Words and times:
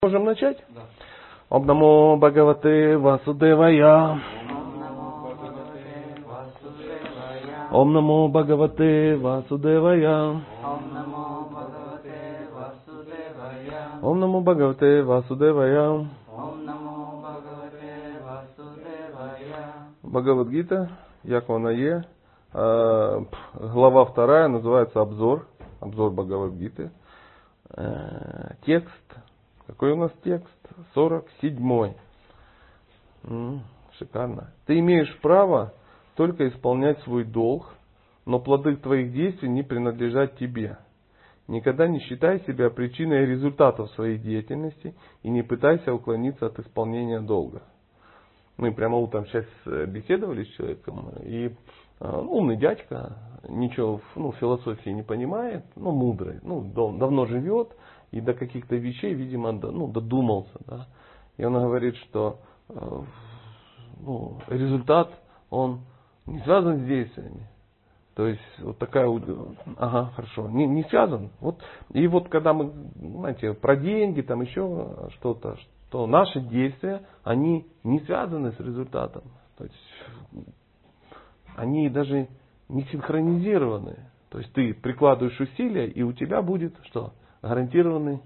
Можем 0.00 0.26
начать? 0.26 0.64
Да. 0.68 0.82
Ом 1.50 1.66
намо 1.66 2.16
Бхагавате 2.18 2.96
Васудевая. 2.98 4.22
Ом 7.72 7.92
намо 7.92 8.28
Бхагавате 8.28 9.16
Васудевая. 9.16 10.40
Ом 14.00 14.20
намо 14.20 14.44
Бхагавате 14.44 15.02
Васудевая. 15.02 16.08
Бхагавадгита, 20.04 20.90
Якванае, 21.24 22.04
а, 22.52 23.24
глава 23.54 24.04
вторая, 24.04 24.46
называется 24.46 25.00
обзор, 25.00 25.48
обзор 25.80 26.12
Бхагавадгиты. 26.12 26.92
Э, 27.76 28.54
текст 28.64 29.18
какой 29.68 29.92
у 29.92 29.96
нас 29.96 30.10
текст? 30.24 30.48
47. 30.94 31.94
М-м, 33.24 33.62
шикарно. 33.98 34.50
Ты 34.66 34.78
имеешь 34.78 35.14
право 35.20 35.74
только 36.16 36.48
исполнять 36.48 36.98
свой 37.02 37.24
долг, 37.24 37.74
но 38.24 38.40
плоды 38.40 38.76
твоих 38.76 39.12
действий 39.12 39.50
не 39.50 39.62
принадлежат 39.62 40.38
тебе. 40.38 40.78
Никогда 41.48 41.86
не 41.86 42.00
считай 42.00 42.40
себя 42.46 42.70
причиной 42.70 43.26
результатов 43.26 43.90
своей 43.90 44.18
деятельности 44.18 44.94
и 45.22 45.28
не 45.28 45.42
пытайся 45.42 45.92
уклониться 45.92 46.46
от 46.46 46.58
исполнения 46.58 47.20
долга. 47.20 47.62
Мы 48.56 48.72
прямо 48.72 48.96
утром 48.96 49.26
сейчас 49.26 49.44
э, 49.66 49.84
беседовали 49.86 50.44
с 50.44 50.48
человеком, 50.48 51.10
и 51.22 51.54
э, 52.00 52.20
умный 52.26 52.56
дядька, 52.56 53.16
ничего 53.48 54.00
ну, 54.16 54.32
философии 54.32 54.90
не 54.90 55.02
понимает, 55.02 55.64
ну, 55.76 55.92
мудрый, 55.92 56.40
ну, 56.42 56.62
давно 56.98 57.26
живет, 57.26 57.68
и 58.10 58.20
до 58.20 58.34
каких-то 58.34 58.76
вещей, 58.76 59.14
видимо, 59.14 59.52
ну, 59.52 59.88
додумался. 59.88 60.58
Да? 60.66 60.86
И 61.36 61.44
он 61.44 61.54
говорит, 61.54 61.96
что 61.96 62.40
э, 62.68 63.02
ну, 64.00 64.40
результат, 64.48 65.10
он 65.50 65.80
не 66.26 66.40
связан 66.40 66.78
с 66.78 66.84
действиями. 66.84 67.48
То 68.14 68.26
есть 68.26 68.42
вот 68.58 68.78
такая, 68.78 69.08
ага, 69.76 70.10
хорошо, 70.16 70.48
не, 70.50 70.66
не 70.66 70.82
связан. 70.84 71.30
Вот, 71.40 71.62
и 71.92 72.06
вот 72.08 72.28
когда 72.28 72.52
мы, 72.52 72.72
знаете, 72.96 73.54
про 73.54 73.76
деньги, 73.76 74.22
там 74.22 74.40
еще 74.40 75.08
что-то, 75.14 75.56
что 75.88 76.06
наши 76.08 76.40
действия, 76.40 77.02
они 77.22 77.66
не 77.84 78.00
связаны 78.00 78.52
с 78.52 78.58
результатом. 78.58 79.22
То 79.56 79.64
есть 79.64 79.76
они 81.56 81.88
даже 81.88 82.28
не 82.68 82.82
синхронизированы. 82.86 83.96
То 84.30 84.38
есть 84.38 84.52
ты 84.52 84.74
прикладываешь 84.74 85.40
усилия, 85.40 85.86
и 85.86 86.02
у 86.02 86.12
тебя 86.12 86.42
будет 86.42 86.74
что? 86.86 87.12
Гарантированный 87.42 88.20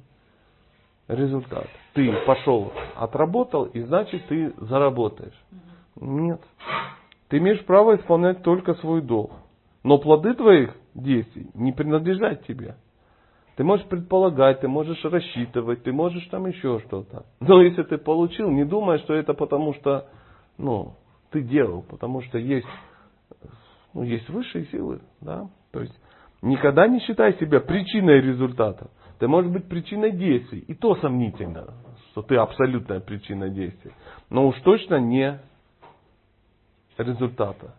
результат. 1.09 1.67
Ты 1.95 2.13
пошел, 2.27 2.73
отработал, 2.97 3.65
и 3.65 3.81
значит 3.81 4.27
ты 4.29 4.53
заработаешь. 4.59 5.39
Нет. 5.97 6.41
Ты 7.29 7.39
имеешь 7.39 7.65
право 7.65 7.97
исполнять 7.97 8.43
только 8.43 8.75
свой 8.75 9.03
долг. 9.03 9.33
Но 9.83 9.99
плоды 9.99 10.35
твоих 10.35 10.75
действий 10.95 11.49
не 11.55 11.73
принадлежат 11.73 12.47
тебе. 12.47 12.77
Ты 13.57 13.65
можешь 13.65 13.87
предполагать, 13.87 14.61
ты 14.61 14.69
можешь 14.69 15.05
рассчитывать, 15.05 15.83
ты 15.83 15.93
можешь 15.93 16.27
там 16.29 16.47
еще 16.47 16.81
что-то. 16.87 17.27
Но 17.41 17.61
если 17.61 17.83
ты 17.83 17.99
получил, 17.99 18.51
не 18.51 18.65
думай, 18.65 18.99
что 18.99 19.13
это 19.13 19.35
потому 19.35 19.75
что 19.75 20.09
ну, 20.57 20.95
ты 21.31 21.43
делал, 21.43 21.83
потому 21.83 22.23
что 22.23 22.39
есть, 22.39 22.67
ну, 23.95 24.03
есть 24.03 24.29
высшие 24.29 24.67
силы. 24.67 25.01
Да? 25.21 25.49
То 25.71 25.81
есть 25.81 25.99
никогда 26.41 26.87
не 26.87 27.01
считай 27.01 27.35
себя 27.39 27.61
причиной 27.61 28.21
результата. 28.21 28.91
Ты 29.23 29.29
можешь 29.29 29.53
быть 29.53 29.69
причиной 29.69 30.11
действий. 30.11 30.65
И 30.67 30.75
то 30.75 30.97
сомнительно, 30.97 31.75
что 32.11 32.23
ты 32.23 32.35
абсолютная 32.35 32.99
причина 32.99 33.51
действий. 33.51 33.93
Но 34.31 34.49
уж 34.49 34.61
точно 34.63 34.97
не 34.97 35.41
результата. 36.99 37.77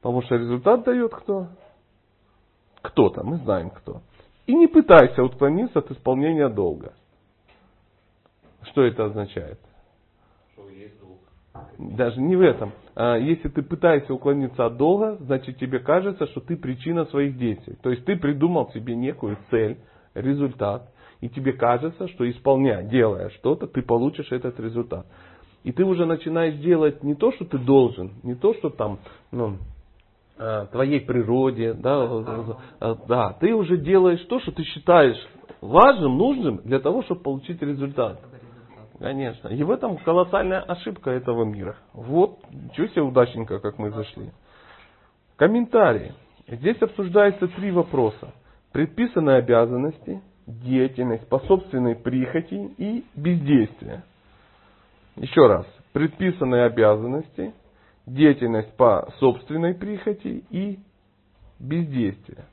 Потому 0.00 0.22
что 0.22 0.36
результат 0.36 0.84
дает 0.84 1.14
кто? 1.14 1.48
Кто-то, 2.80 3.24
мы 3.24 3.36
знаем 3.36 3.68
кто. 3.68 4.00
И 4.46 4.54
не 4.54 4.68
пытайся 4.68 5.22
уклониться 5.22 5.80
от 5.80 5.90
исполнения 5.90 6.48
долга. 6.48 6.94
Что 8.70 8.84
это 8.84 9.04
означает? 9.04 9.60
Что 10.54 10.66
есть 10.70 10.98
долг. 10.98 11.20
Даже 11.76 12.22
не 12.22 12.36
в 12.36 12.40
этом. 12.40 12.72
А 12.94 13.18
если 13.18 13.50
ты 13.50 13.60
пытаешься 13.60 14.14
уклониться 14.14 14.64
от 14.64 14.78
долга, 14.78 15.18
значит 15.20 15.58
тебе 15.58 15.78
кажется, 15.78 16.26
что 16.28 16.40
ты 16.40 16.56
причина 16.56 17.04
своих 17.04 17.36
действий. 17.36 17.76
То 17.82 17.90
есть 17.90 18.06
ты 18.06 18.16
придумал 18.16 18.70
себе 18.72 18.96
некую 18.96 19.36
цель, 19.50 19.76
результат, 20.14 20.90
и 21.20 21.28
тебе 21.28 21.52
кажется, 21.52 22.08
что 22.08 22.28
исполняя, 22.30 22.82
делая 22.82 23.30
что-то, 23.30 23.66
ты 23.66 23.82
получишь 23.82 24.30
этот 24.30 24.58
результат. 24.60 25.06
И 25.64 25.72
ты 25.72 25.84
уже 25.84 26.06
начинаешь 26.06 26.54
делать 26.56 27.02
не 27.02 27.14
то, 27.14 27.32
что 27.32 27.44
ты 27.44 27.58
должен, 27.58 28.12
не 28.22 28.34
то, 28.34 28.54
что 28.54 28.70
там, 28.70 29.00
ну, 29.32 29.56
э, 30.38 30.66
твоей 30.70 31.00
природе, 31.00 31.74
да, 31.74 32.54
э, 32.80 32.94
да, 33.08 33.32
ты 33.40 33.54
уже 33.54 33.76
делаешь 33.76 34.24
то, 34.26 34.38
что 34.40 34.52
ты 34.52 34.62
считаешь 34.62 35.18
важным, 35.60 36.16
нужным 36.16 36.58
для 36.58 36.78
того, 36.78 37.02
чтобы 37.02 37.22
получить 37.22 37.60
результат. 37.60 38.20
Конечно. 39.00 39.48
И 39.48 39.62
в 39.62 39.70
этом 39.70 39.96
колоссальная 39.98 40.60
ошибка 40.60 41.10
этого 41.10 41.44
мира. 41.44 41.76
Вот, 41.92 42.38
чего 42.74 42.86
себе 42.88 43.02
удачненько, 43.02 43.60
как 43.60 43.78
мы 43.78 43.90
зашли. 43.90 44.30
Комментарии. 45.36 46.14
Здесь 46.48 46.80
обсуждается 46.82 47.46
три 47.48 47.70
вопроса 47.70 48.32
предписанные 48.72 49.38
обязанности, 49.38 50.20
деятельность 50.46 51.28
по 51.28 51.38
собственной 51.40 51.94
прихоти 51.96 52.72
и 52.78 53.04
бездействие. 53.14 54.02
Еще 55.16 55.46
раз, 55.46 55.66
предписанные 55.92 56.64
обязанности, 56.64 57.52
деятельность 58.06 58.74
по 58.76 59.12
собственной 59.18 59.74
прихоти 59.74 60.44
и 60.50 60.78
бездействие. 61.58 62.44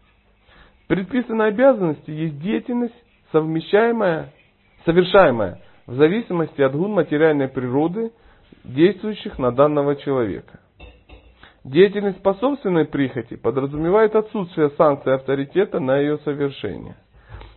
Предписанные 0.87 1.49
обязанности 1.49 2.11
есть 2.11 2.39
деятельность, 2.41 2.93
совмещаемая, 3.31 4.31
совершаемая 4.85 5.61
в 5.87 5.95
зависимости 5.95 6.61
от 6.61 6.75
гун 6.75 6.91
материальной 6.91 7.47
природы, 7.47 8.11
действующих 8.63 9.37
на 9.39 9.51
данного 9.51 9.95
человека. 9.95 10.59
Деятельность 11.65 12.21
по 12.21 12.35
собственной 12.35 12.85
прихоти 12.85 13.35
подразумевает 13.37 14.15
отсутствие 14.15 14.69
санкции 14.77 15.11
авторитета 15.15 15.79
на 15.79 15.97
ее 15.97 16.19
совершение. 16.19 16.95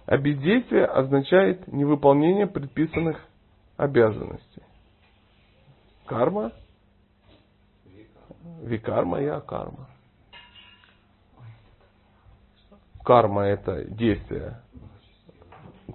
А 0.07 0.17
бездействие 0.17 0.87
означает 0.87 1.71
невыполнение 1.71 2.47
предписанных 2.47 3.19
обязанностей. 3.77 4.63
Карма? 6.07 6.53
Викарма 8.63 9.21
и 9.21 9.27
акарма. 9.27 9.91
Карма 13.05 13.43
это 13.43 13.85
действия, 13.85 14.63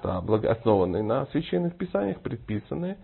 да, 0.03 0.19
основанные 0.51 1.01
на 1.01 1.25
священных 1.27 1.75
писаниях, 1.77 2.21
предписанные. 2.21 2.97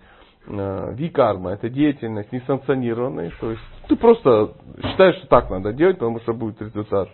Э, 0.51 0.93
викарма 0.95 1.51
это 1.51 1.69
деятельность 1.69 2.31
несанкционированная, 2.31 3.31
то 3.39 3.51
есть 3.51 3.61
ты 3.87 3.95
просто 3.95 4.55
считаешь, 4.83 5.15
что 5.17 5.27
так 5.27 5.47
надо 5.51 5.73
делать, 5.73 5.99
потому 5.99 6.19
что 6.21 6.33
будет 6.33 6.59
результат. 6.59 7.07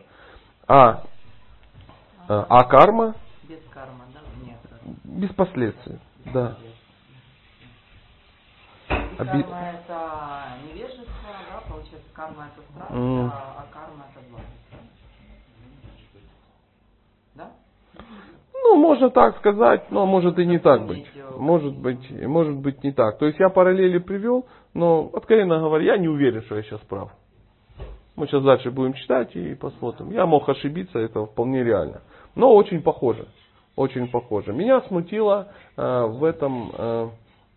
А, 0.67 1.03
а, 2.29 2.45
а 2.47 2.63
карма? 2.63 3.13
Без 3.43 3.59
кармы, 3.73 4.05
да? 4.13 4.21
Нет. 4.41 4.57
Без 5.03 5.29
последствий, 5.33 5.99
без 6.23 6.33
да. 6.33 6.57
Карма 8.87 9.35
это 9.35 10.43
невежество, 10.63 11.05
да, 11.51 11.61
получается, 11.67 12.09
карма 12.13 12.47
это 12.53 12.65
страх, 12.71 12.89
mm. 12.89 13.31
а, 13.33 13.65
карма 13.73 14.05
это 14.13 14.29
благость. 14.29 14.49
Да? 17.35 17.51
Ну, 18.75 18.81
можно 18.81 19.09
так 19.09 19.37
сказать, 19.37 19.89
но 19.89 20.05
может 20.05 20.37
и 20.37 20.45
не 20.45 20.59
так 20.59 20.85
быть. 20.85 21.05
Может 21.37 21.77
быть, 21.77 22.11
может 22.27 22.57
быть 22.57 22.83
не 22.83 22.91
так. 22.91 23.17
То 23.19 23.25
есть 23.25 23.39
я 23.39 23.47
параллели 23.47 23.99
привел, 23.99 24.47
но, 24.73 25.09
откровенно 25.13 25.59
говоря, 25.59 25.93
я 25.93 25.97
не 25.97 26.09
уверен, 26.09 26.41
что 26.41 26.57
я 26.57 26.63
сейчас 26.63 26.81
прав. 26.81 27.09
Мы 28.17 28.27
сейчас 28.27 28.43
дальше 28.43 28.71
будем 28.71 28.93
читать 28.93 29.33
и 29.33 29.55
посмотрим. 29.55 30.11
Я 30.11 30.25
мог 30.25 30.49
ошибиться, 30.49 30.99
это 30.99 31.25
вполне 31.25 31.63
реально. 31.63 32.01
Но 32.35 32.53
очень 32.53 32.81
похоже. 32.81 33.29
Очень 33.77 34.09
похоже. 34.09 34.51
Меня 34.51 34.81
смутило 34.81 35.47
э, 35.77 36.05
в 36.07 36.25
этом, 36.25 36.71
э, 36.77 37.09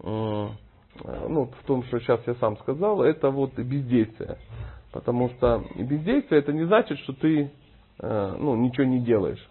э, 0.04 0.46
ну, 1.28 1.46
в 1.46 1.66
том, 1.66 1.82
что 1.82 1.98
сейчас 1.98 2.20
я 2.28 2.36
сам 2.36 2.56
сказал, 2.58 3.02
это 3.02 3.30
вот 3.30 3.58
бездействие. 3.58 4.38
Потому 4.92 5.30
что 5.30 5.64
бездействие 5.74 6.42
это 6.42 6.52
не 6.52 6.64
значит, 6.64 6.96
что 7.00 7.12
ты 7.12 7.50
э, 8.00 8.36
ну, 8.38 8.54
ничего 8.54 8.86
не 8.86 9.00
делаешь. 9.00 9.44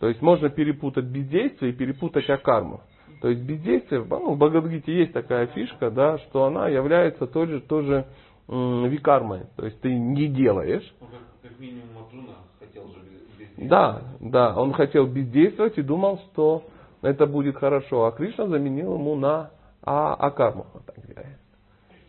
То 0.00 0.08
есть 0.08 0.22
можно 0.22 0.48
перепутать 0.48 1.04
бездействие 1.04 1.72
и 1.72 1.76
перепутать 1.76 2.28
акарму. 2.28 2.80
То 3.20 3.28
есть 3.28 3.42
бездействие, 3.42 4.02
ну, 4.08 4.32
в 4.32 4.38
Бхагавадгите 4.38 4.92
есть 4.94 5.12
такая 5.12 5.46
фишка, 5.48 5.90
да, 5.90 6.16
что 6.18 6.44
она 6.44 6.68
является 6.68 7.26
тоже, 7.26 7.60
тоже 7.60 8.06
м, 8.48 8.86
викармой. 8.88 9.42
То 9.56 9.66
есть 9.66 9.78
ты 9.82 9.94
не 9.94 10.28
делаешь. 10.28 10.90
Ну, 11.00 11.06
как, 11.08 11.50
как 11.50 11.60
минимум 11.60 11.88
Аджуна 11.98 12.32
хотел 12.58 12.84
же 12.88 13.00
бездействовать. 13.00 13.68
Да, 13.68 14.02
да, 14.20 14.54
он 14.56 14.72
хотел 14.72 15.06
бездействовать 15.06 15.76
и 15.76 15.82
думал, 15.82 16.18
что 16.32 16.64
это 17.02 17.26
будет 17.26 17.56
хорошо, 17.56 18.06
а 18.06 18.12
Кришна 18.12 18.46
заменил 18.46 18.94
ему 18.94 19.16
на 19.16 19.50
а, 19.82 20.14
акарму. 20.14 20.66
Вот 20.72 20.86
так 20.86 20.96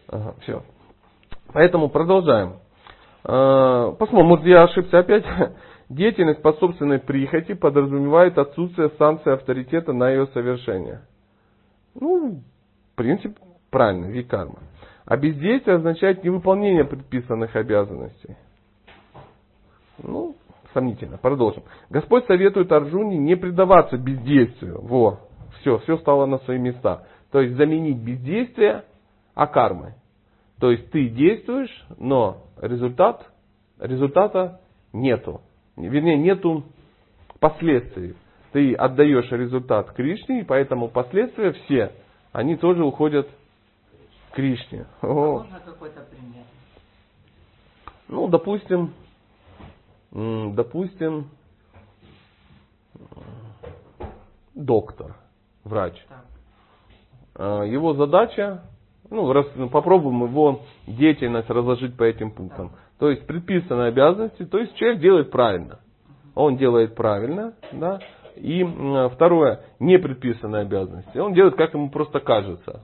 ага, 0.07 0.35
все. 0.41 0.63
Поэтому 1.51 1.89
продолжаем. 1.89 2.53
Э, 3.25 3.93
посмотрим, 3.99 4.27
может 4.27 4.45
я 4.45 4.63
ошибся 4.63 4.99
опять. 4.99 5.25
Деятельность 5.91 6.41
по 6.41 6.53
собственной 6.53 6.99
прихоти 6.99 7.53
подразумевает 7.53 8.37
отсутствие 8.37 8.91
санкции 8.97 9.33
авторитета 9.33 9.91
на 9.91 10.09
ее 10.09 10.25
совершение. 10.27 11.01
Ну, 11.99 12.39
в 12.93 12.95
принципе, 12.95 13.35
правильно, 13.69 14.05
викарма. 14.05 14.59
А 15.03 15.17
бездействие 15.17 15.75
означает 15.75 16.23
невыполнение 16.23 16.85
предписанных 16.85 17.57
обязанностей. 17.57 18.37
Ну, 20.01 20.37
сомнительно. 20.73 21.17
Продолжим. 21.17 21.63
Господь 21.89 22.25
советует 22.25 22.71
Арджуне 22.71 23.17
не 23.17 23.35
предаваться 23.35 23.97
бездействию. 23.97 24.79
Во, 24.81 25.19
все, 25.59 25.79
все 25.79 25.97
стало 25.97 26.25
на 26.25 26.37
свои 26.39 26.57
места. 26.57 27.05
То 27.31 27.41
есть 27.41 27.57
заменить 27.57 27.97
бездействие 27.97 28.85
акармой. 29.35 29.95
То 30.57 30.71
есть 30.71 30.89
ты 30.91 31.09
действуешь, 31.09 31.85
но 31.97 32.45
результат, 32.61 33.29
результата 33.77 34.61
нету. 34.93 35.41
Вернее, 35.77 36.17
нету 36.17 36.63
последствий. 37.39 38.15
Ты 38.51 38.73
отдаешь 38.73 39.31
результат 39.31 39.91
Кришне, 39.91 40.41
и 40.41 40.43
поэтому 40.43 40.89
последствия 40.89 41.53
все, 41.53 41.93
они 42.33 42.57
тоже 42.57 42.83
уходят 42.83 43.29
к 44.29 44.35
Кришне. 44.35 44.85
А 45.01 45.07
можно 45.07 45.59
какой-то 45.59 46.01
пример? 46.01 46.43
Ну, 48.09 48.27
допустим, 48.27 48.93
допустим, 50.11 51.29
доктор, 54.53 55.15
врач. 55.63 55.95
Так. 56.07 56.25
А, 57.35 57.63
его 57.63 57.93
задача, 57.93 58.63
ну, 59.09 59.31
раз, 59.31 59.47
ну, 59.55 59.69
попробуем 59.69 60.23
его 60.25 60.61
деятельность 60.87 61.49
разложить 61.49 61.95
по 61.95 62.03
этим 62.03 62.31
пунктам. 62.31 62.69
Так. 62.69 62.79
То 63.01 63.09
есть 63.09 63.25
предписанные 63.25 63.87
обязанности, 63.87 64.45
то 64.45 64.59
есть 64.59 64.75
человек 64.75 64.99
делает 64.99 65.31
правильно. 65.31 65.79
Он 66.35 66.55
делает 66.55 66.93
правильно, 66.93 67.55
да. 67.71 67.99
И 68.35 68.63
второе, 69.15 69.61
не 69.79 69.97
предписанные 69.97 70.61
обязанности. 70.61 71.17
Он 71.17 71.33
делает, 71.33 71.55
как 71.55 71.73
ему 71.73 71.89
просто 71.89 72.19
кажется. 72.19 72.83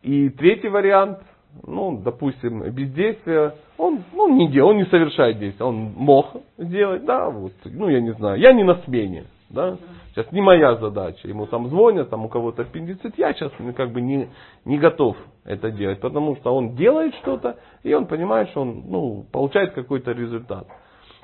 И 0.00 0.30
третий 0.30 0.70
вариант, 0.70 1.18
ну, 1.66 2.00
допустим, 2.02 2.62
бездействие, 2.72 3.56
он, 3.76 4.04
ну, 4.14 4.34
не 4.34 4.50
делает, 4.50 4.70
он 4.70 4.76
не 4.78 4.86
совершает 4.86 5.38
действия, 5.38 5.66
он 5.66 5.92
мог 5.94 6.28
сделать, 6.56 7.04
да, 7.04 7.28
вот, 7.28 7.52
ну, 7.66 7.90
я 7.90 8.00
не 8.00 8.14
знаю, 8.14 8.40
я 8.40 8.54
не 8.54 8.64
на 8.64 8.76
смене, 8.86 9.24
да, 9.52 9.76
сейчас 10.10 10.32
не 10.32 10.40
моя 10.40 10.76
задача, 10.76 11.28
ему 11.28 11.46
там 11.46 11.68
звонят, 11.68 12.08
там 12.10 12.24
у 12.24 12.28
кого-то 12.28 12.62
аппендицит, 12.62 13.18
я 13.18 13.34
сейчас 13.34 13.52
как 13.76 13.92
бы 13.92 14.00
не, 14.00 14.30
не 14.64 14.78
готов 14.78 15.16
это 15.44 15.70
делать, 15.70 16.00
потому 16.00 16.36
что 16.36 16.54
он 16.54 16.74
делает 16.74 17.14
что-то, 17.16 17.58
и 17.82 17.92
он 17.92 18.06
понимает, 18.06 18.48
что 18.50 18.62
он, 18.62 18.84
ну, 18.86 19.26
получает 19.30 19.74
какой-то 19.74 20.12
результат. 20.12 20.66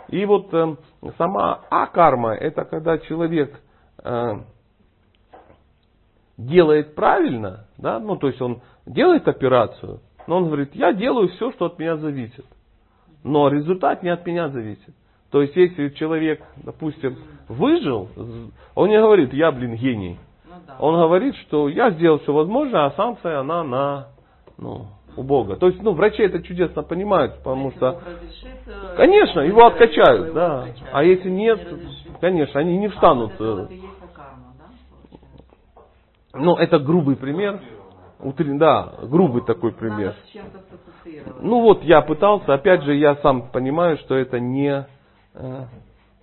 И 0.09 0.25
вот 0.27 0.53
э, 0.53 0.77
сама 1.17 1.63
А-карма, 1.71 2.35
это 2.35 2.65
когда 2.65 2.99
человек 2.99 3.59
э, 4.05 4.33
делает 6.37 6.95
правильно, 6.95 7.67
да, 7.79 7.99
ну, 7.99 8.17
то 8.17 8.29
есть 8.29 8.41
он 8.43 8.61
делает 8.87 9.27
операцию, 9.27 10.01
но 10.27 10.37
он 10.37 10.47
говорит, 10.47 10.75
я 10.75 10.93
делаю 10.93 11.29
все, 11.29 11.51
что 11.53 11.67
от 11.67 11.79
меня 11.79 11.97
зависит. 11.97 12.45
Но 13.25 13.49
результат 13.49 14.03
не 14.03 14.11
от 14.11 14.25
меня 14.27 14.49
зависит. 14.49 14.95
То 15.31 15.43
есть, 15.43 15.55
если 15.57 15.91
человек, 15.91 16.43
допустим, 16.57 17.17
выжил, 17.49 18.09
он 18.75 18.89
не 18.89 18.99
говорит, 18.99 19.33
я, 19.35 19.53
блин, 19.53 19.75
гений. 19.75 20.19
Ну, 20.47 20.55
да. 20.67 20.77
Он 20.79 20.95
говорит, 20.95 21.37
что 21.37 21.69
я 21.69 21.91
сделал 21.91 22.19
все 22.21 22.33
возможное, 22.33 22.87
а 22.87 22.91
санкция, 22.93 23.39
она 23.41 23.63
на, 23.63 24.09
ну, 24.57 24.87
у 25.17 25.23
Бога. 25.23 25.57
То 25.57 25.67
есть, 25.67 25.83
ну, 25.83 25.93
врачи 25.93 26.23
это 26.23 26.43
чудесно 26.43 26.83
понимают, 26.83 27.39
потому 27.39 27.67
если 27.67 27.77
что... 27.79 27.87
разрешит, 28.07 28.61
э, 28.67 28.97
Конечно, 28.97 29.41
его 29.41 29.67
откачают, 29.67 30.27
его 30.27 30.35
да. 30.35 30.63
откачают. 30.63 30.91
А 30.93 31.05
если 31.05 31.29
нет, 31.29 31.73
Не 31.73 32.15
конечно, 32.21 32.61
они 32.61 32.79
не 32.79 32.87
а, 32.87 32.91
встанут. 32.91 33.33
вот 33.33 33.35
это 33.41 33.45
э, 33.45 33.55
вот 33.63 33.71
есть 33.71 33.85
карма, 34.15 34.55
да? 36.33 36.39
Ну, 36.41 36.57
это 36.57 36.79
грубый 36.79 37.17
пример. 37.17 37.61
Утри- 38.21 38.57
Да, 38.59 38.95
грубый 39.03 39.43
такой 39.43 39.73
пример. 39.73 40.15
Ну 41.41 41.61
вот 41.63 41.83
я 41.85 42.01
пытался, 42.03 42.55
опять 42.55 42.83
же, 42.83 42.95
я 42.95 43.17
сам 43.17 43.49
понимаю, 43.51 43.97
что 43.99 44.15
это 44.15 44.41
не, 44.41 44.71
э, 44.71 44.87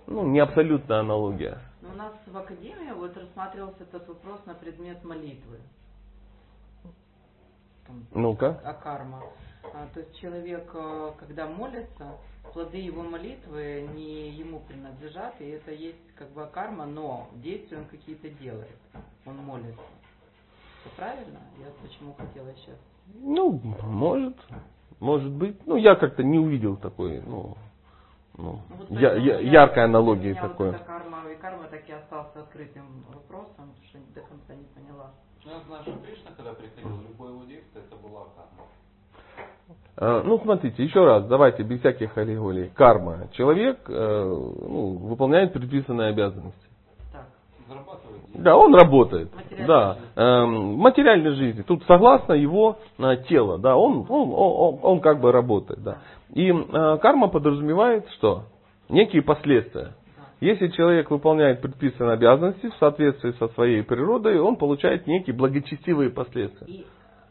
ну, 0.06 0.26
не 0.26 0.40
абсолютная 0.40 1.00
аналогия. 1.00 1.58
Но 1.80 1.90
у 1.90 1.94
нас 1.94 2.12
в 2.26 2.36
академии 2.36 2.92
вот 2.92 3.16
рассматривался 3.16 3.82
этот 3.82 4.06
вопрос 4.08 4.40
на 4.46 4.54
предмет 4.54 5.02
молитвы. 5.04 5.58
Ну-ка. 8.12 8.60
а 8.64 8.72
карма. 8.74 9.22
А, 9.62 9.86
то 9.94 10.00
есть 10.00 10.16
человек, 10.18 10.68
э, 10.74 11.12
когда 11.18 11.46
молится, 11.46 12.16
плоды 12.52 12.78
его 12.78 13.02
молитвы 13.02 13.88
не 13.94 14.30
ему 14.30 14.60
принадлежат, 14.60 15.40
и 15.40 15.48
это 15.48 15.70
есть 15.72 16.14
как 16.16 16.30
бы 16.30 16.46
карма, 16.46 16.86
но 16.86 17.28
действия 17.34 17.78
он 17.78 17.84
какие-то 17.86 18.28
делает. 18.30 18.76
Он 19.24 19.36
молится. 19.36 19.80
Это 20.84 20.94
правильно? 20.96 21.40
Я 21.58 21.66
почему 21.82 22.14
хотела 22.14 22.52
сейчас. 22.54 22.78
Ну, 23.14 23.60
может, 23.82 24.36
может 25.00 25.30
быть. 25.32 25.64
Ну, 25.66 25.76
я 25.76 25.94
как-то 25.94 26.22
не 26.22 26.38
увидел 26.38 26.76
такой, 26.76 27.20
ну, 27.22 27.56
ну, 28.38 28.60
Ну, 28.68 28.76
вот 28.88 28.90
я- 29.00 29.14
я- 29.14 29.38
я- 29.38 29.38
яркой 29.40 29.74
для 29.74 29.84
аналогии 29.84 30.30
меня 30.30 30.42
такой. 30.42 30.66
Вот 30.68 30.76
эта 30.76 30.84
карма 30.84 31.18
и 31.30 31.34
карма 31.36 31.64
так 31.70 31.88
и 31.88 31.92
остался 31.92 32.40
открытым 32.40 33.04
вопросом, 33.12 33.48
потому 33.56 33.72
что 33.88 33.98
до 34.14 34.20
конца 34.20 34.54
не 34.54 34.64
поняла. 34.74 35.10
Ну, 35.44 35.52
я 35.52 35.58
знаю, 35.66 35.82
что 35.82 35.92
Кришна, 36.04 36.30
когда 36.36 36.52
приходил, 36.52 36.90
любое 37.08 37.30
его 37.32 37.44
действие, 37.44 37.84
это 37.86 37.96
была 38.02 38.24
карма. 38.36 38.66
Э, 39.98 40.22
Ну, 40.24 40.38
смотрите, 40.40 40.84
еще 40.84 41.04
раз, 41.04 41.24
давайте 41.26 41.62
без 41.62 41.80
всяких 41.80 42.16
аллегорий. 42.18 42.68
Карма. 42.74 43.28
Человек 43.32 43.78
э, 43.88 44.24
ну, 44.24 44.96
выполняет 44.98 45.52
предписанные 45.54 46.10
обязанности. 46.10 46.58
Так. 47.12 47.24
Да, 48.34 48.56
он 48.56 48.74
работает. 48.74 49.34
Материальной 49.34 49.66
Да, 49.66 49.94
жизни. 49.94 50.08
эм, 50.16 50.74
в 50.74 50.76
материальной 50.78 51.30
жизни. 51.32 51.62
Тут 51.62 51.82
согласно 51.86 52.34
его 52.34 52.76
э, 52.98 53.16
тела, 53.28 53.56
да, 53.58 53.76
он, 53.76 54.04
он, 54.08 54.30
он, 54.34 54.78
он 54.82 55.00
как 55.00 55.20
бы 55.20 55.32
работает, 55.32 55.82
да. 55.82 55.98
И 56.34 56.50
э, 56.50 56.98
карма 56.98 57.28
подразумевает 57.28 58.08
что? 58.16 58.44
Некие 58.88 59.22
последствия. 59.22 59.94
Если 60.40 60.68
человек 60.68 61.10
выполняет 61.10 61.62
предписанные 61.62 62.12
обязанности 62.12 62.68
в 62.68 62.74
соответствии 62.74 63.32
со 63.32 63.48
своей 63.48 63.82
природой, 63.82 64.38
он 64.38 64.56
получает 64.56 65.06
некие 65.06 65.34
благочестивые 65.34 66.10
последствия. 66.10 66.84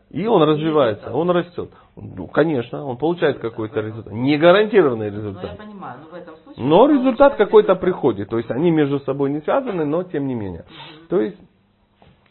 И 0.09 0.25
он 0.27 0.41
развивается, 0.43 1.11
он 1.11 1.29
растет. 1.29 1.71
Ну, 1.95 2.27
конечно, 2.27 2.85
он 2.85 2.97
получает 2.97 3.39
какой-то 3.39 3.79
результат. 3.81 4.13
Не 4.13 4.37
гарантированный 4.37 5.11
Ну, 5.11 5.17
результат. 5.17 5.57
понимаю, 5.57 5.99
но 6.01 6.35
случае... 6.35 6.65
Но 6.65 6.87
результат 6.87 7.35
какой-то 7.35 7.75
приходит. 7.75 8.29
То 8.29 8.37
есть 8.37 8.49
они 8.49 8.71
между 8.71 8.99
собой 9.01 9.29
не 9.31 9.41
связаны, 9.41 9.85
но 9.85 10.03
тем 10.03 10.27
не 10.27 10.33
менее. 10.33 10.65
То 11.09 11.19
есть 11.21 11.37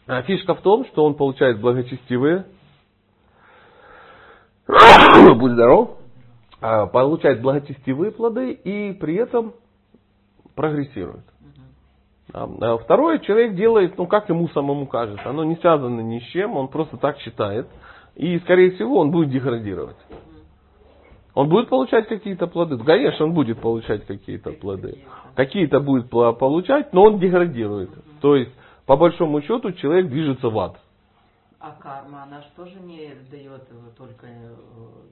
а, 0.07 0.21
фишка 0.23 0.55
в 0.55 0.61
том, 0.61 0.85
что 0.85 1.05
он 1.05 1.15
получает 1.15 1.59
благочестивые, 1.59 2.45
будь 5.35 5.51
здоров, 5.51 5.97
получает 6.87 7.41
благочестивые 7.41 8.11
плоды 8.11 8.51
и 8.51 8.93
при 8.93 9.15
этом 9.15 9.53
прогрессирует. 10.55 11.25
А 12.33 12.77
Второе, 12.77 13.19
человек 13.19 13.55
делает, 13.55 13.97
ну, 13.97 14.07
как 14.07 14.29
ему 14.29 14.47
самому 14.49 14.87
кажется. 14.87 15.29
Оно 15.29 15.43
не 15.43 15.55
связано 15.57 16.01
ни 16.01 16.19
с 16.19 16.23
чем, 16.23 16.57
он 16.57 16.67
просто 16.67 16.97
так 16.97 17.17
считает. 17.19 17.67
И, 18.15 18.39
скорее 18.39 18.71
всего, 18.71 18.99
он 18.99 19.11
будет 19.11 19.29
деградировать. 19.29 19.97
Он 21.33 21.49
будет 21.49 21.67
получать 21.67 22.07
какие-то 22.07 22.47
плоды? 22.47 22.77
Конечно, 22.77 23.25
он 23.25 23.33
будет 23.33 23.59
получать 23.59 24.05
какие-то 24.05 24.51
плоды. 24.51 24.99
Какие-то 25.35 25.81
будет 25.81 26.09
получать, 26.09 26.93
но 26.93 27.03
он 27.03 27.19
деградирует. 27.19 27.91
То 28.21 28.37
есть, 28.37 28.51
по 28.85 28.95
большому 28.95 29.41
счету, 29.41 29.73
человек 29.73 30.07
движется 30.07 30.49
в 30.49 30.57
ад. 30.57 30.79
А 31.65 31.71
карма, 31.81 32.21
она 32.21 32.41
же 32.41 32.47
тоже 32.55 32.79
не 32.79 33.11
дает 33.31 33.67
только 33.97 34.27
э, 34.27 34.55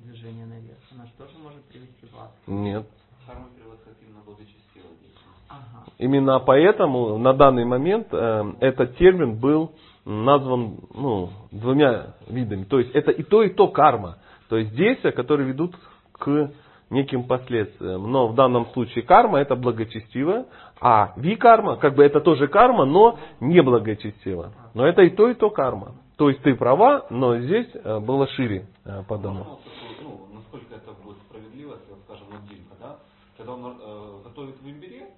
движение 0.03 0.45
наверх. 0.45 0.77
Она 0.91 1.05
же 1.05 1.11
тоже 1.17 1.31
может 1.41 1.63
привести 1.63 2.05
в 2.05 2.15
ад. 2.15 2.29
Нет. 2.45 2.85
Карма 3.25 3.47
перевод 3.57 3.79
как 3.83 3.95
именно 4.03 4.21
благочестивая 4.23 4.91
деятельность. 5.01 5.47
Ага. 5.49 5.85
Именно 5.97 6.39
поэтому 6.41 7.17
на 7.17 7.33
данный 7.33 7.65
момент 7.65 8.09
э, 8.11 8.53
этот 8.59 8.97
термин 8.97 9.39
был 9.39 9.71
назван 10.05 10.77
ну, 10.93 11.31
двумя 11.49 12.13
видами. 12.27 12.65
То 12.65 12.77
есть 12.77 12.91
это 12.91 13.09
и 13.09 13.23
то, 13.23 13.41
и 13.41 13.49
то 13.49 13.69
карма. 13.69 14.19
То 14.49 14.57
есть 14.57 14.75
действия, 14.75 15.11
которые 15.11 15.47
ведут 15.47 15.75
к 16.11 16.51
неким 16.91 17.23
последствиям. 17.23 18.11
Но 18.11 18.27
в 18.27 18.35
данном 18.35 18.67
случае 18.73 19.03
карма 19.03 19.39
это 19.39 19.55
благочестиво, 19.55 20.45
а 20.79 21.13
ви-карма, 21.15 21.77
как 21.77 21.95
бы 21.95 22.03
это 22.03 22.21
тоже 22.21 22.47
карма, 22.47 22.85
но 22.85 23.17
не 23.39 23.63
благочестиво. 23.63 24.51
Но 24.75 24.85
это 24.85 25.01
и 25.01 25.09
то, 25.09 25.31
и 25.31 25.33
то 25.33 25.49
карма. 25.49 25.93
То 26.17 26.29
есть 26.29 26.43
ты 26.43 26.55
права, 26.55 27.07
но 27.09 27.39
здесь 27.39 27.69
э, 27.73 27.99
было 27.99 28.27
шире 28.27 28.67
э, 28.85 29.03
подано. 29.07 29.43
Вот 29.43 29.63
такую, 29.63 30.03
ну, 30.03 30.27
насколько 30.35 30.75
это 30.75 30.91
будет 30.93 31.17
справедливо, 31.23 31.75
если, 31.75 32.01
скажем, 32.03 32.27
вот 32.29 32.47
Димка, 32.47 32.75
да, 32.79 32.99
когда 33.35 33.53
он 33.53 33.79
э, 33.79 34.21
готовит 34.23 34.61
в 34.61 34.69
имбире, 34.69 35.09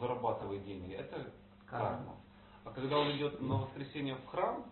зарабатывает 0.00 0.64
деньги, 0.64 0.94
это 0.94 1.30
Карма. 1.66 2.16
карма. 2.64 2.74
когда 2.74 2.98
он 2.98 3.10
идет 3.12 3.40
на 3.42 3.56
воскресенье 3.56 4.14
в 4.14 4.26
храм 4.28 4.64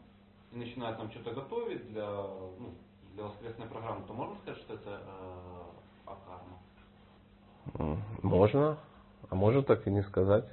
и 0.52 0.57
начинает 0.57 0.97
там 0.97 1.11
что-то 1.11 1.33
готовить 1.33 1.87
для, 1.92 2.07
ну, 2.07 2.75
для 3.14 3.25
воскресной 3.25 3.66
программы, 3.66 4.07
то 4.07 4.14
можно 4.14 4.35
сказать, 4.37 4.61
что 4.62 4.75
это 4.75 5.02
э, 5.04 5.62
акарма? 6.07 8.02
Можно, 8.23 8.78
а 9.28 9.35
можно 9.35 9.62
так 9.62 9.87
и 9.87 9.90
не 9.90 10.02
сказать. 10.04 10.47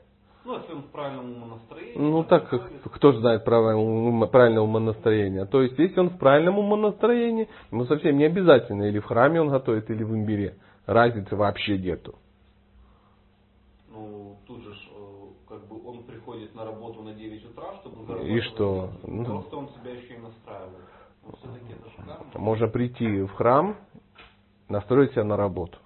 Ну, 0.46 0.58
если 0.58 0.74
он 0.74 0.82
в 0.84 0.88
правильном 0.88 1.34
умонастроении. 1.34 1.98
Ну 1.98 2.24
так, 2.24 2.50
готовит. 2.50 2.82
кто 2.84 3.12
же 3.12 3.20
знает 3.20 3.44
правильное 3.44 3.76
ум- 3.76 4.28
правильное 4.30 4.62
умонастроение? 4.62 5.46
То 5.46 5.62
есть, 5.62 5.78
если 5.78 6.00
он 6.00 6.10
в 6.10 6.18
правильном 6.18 6.58
умонастроении, 6.58 7.50
ему 7.72 7.86
совсем 7.86 8.18
не 8.18 8.26
обязательно, 8.26 8.84
или 8.84 9.00
в 9.00 9.06
храме 9.06 9.42
он 9.42 9.50
готовит, 9.50 9.90
или 9.90 10.04
в 10.04 10.14
имбире. 10.16 10.56
Разницы 10.86 11.36
вообще 11.36 11.78
нету. 11.78 12.16
Ну, 13.92 14.38
тут 14.48 14.64
же, 14.64 14.72
э, 14.72 15.28
как 15.50 15.68
бы 15.68 15.86
он 15.88 16.04
приходит 16.04 16.56
на 16.56 16.64
работу 16.66 17.04
на 17.04 17.14
9 17.14 17.46
утра, 17.46 17.74
чтобы 17.82 18.28
И 18.28 18.40
что? 18.42 18.90
Ну. 19.06 19.26
Просто 19.26 19.58
он 19.58 19.70
себя 19.70 19.92
еще 19.92 20.14
и 20.14 20.18
настраивает. 20.18 20.86
Но 21.26 21.34
все-таки 21.34 21.74
это 21.74 21.90
же. 21.90 22.40
Можно 22.40 22.68
прийти 22.70 23.22
в 23.24 23.34
храм, 23.34 23.76
настроить 24.70 25.12
себя 25.12 25.26
на 25.26 25.36
работу. 25.36 25.78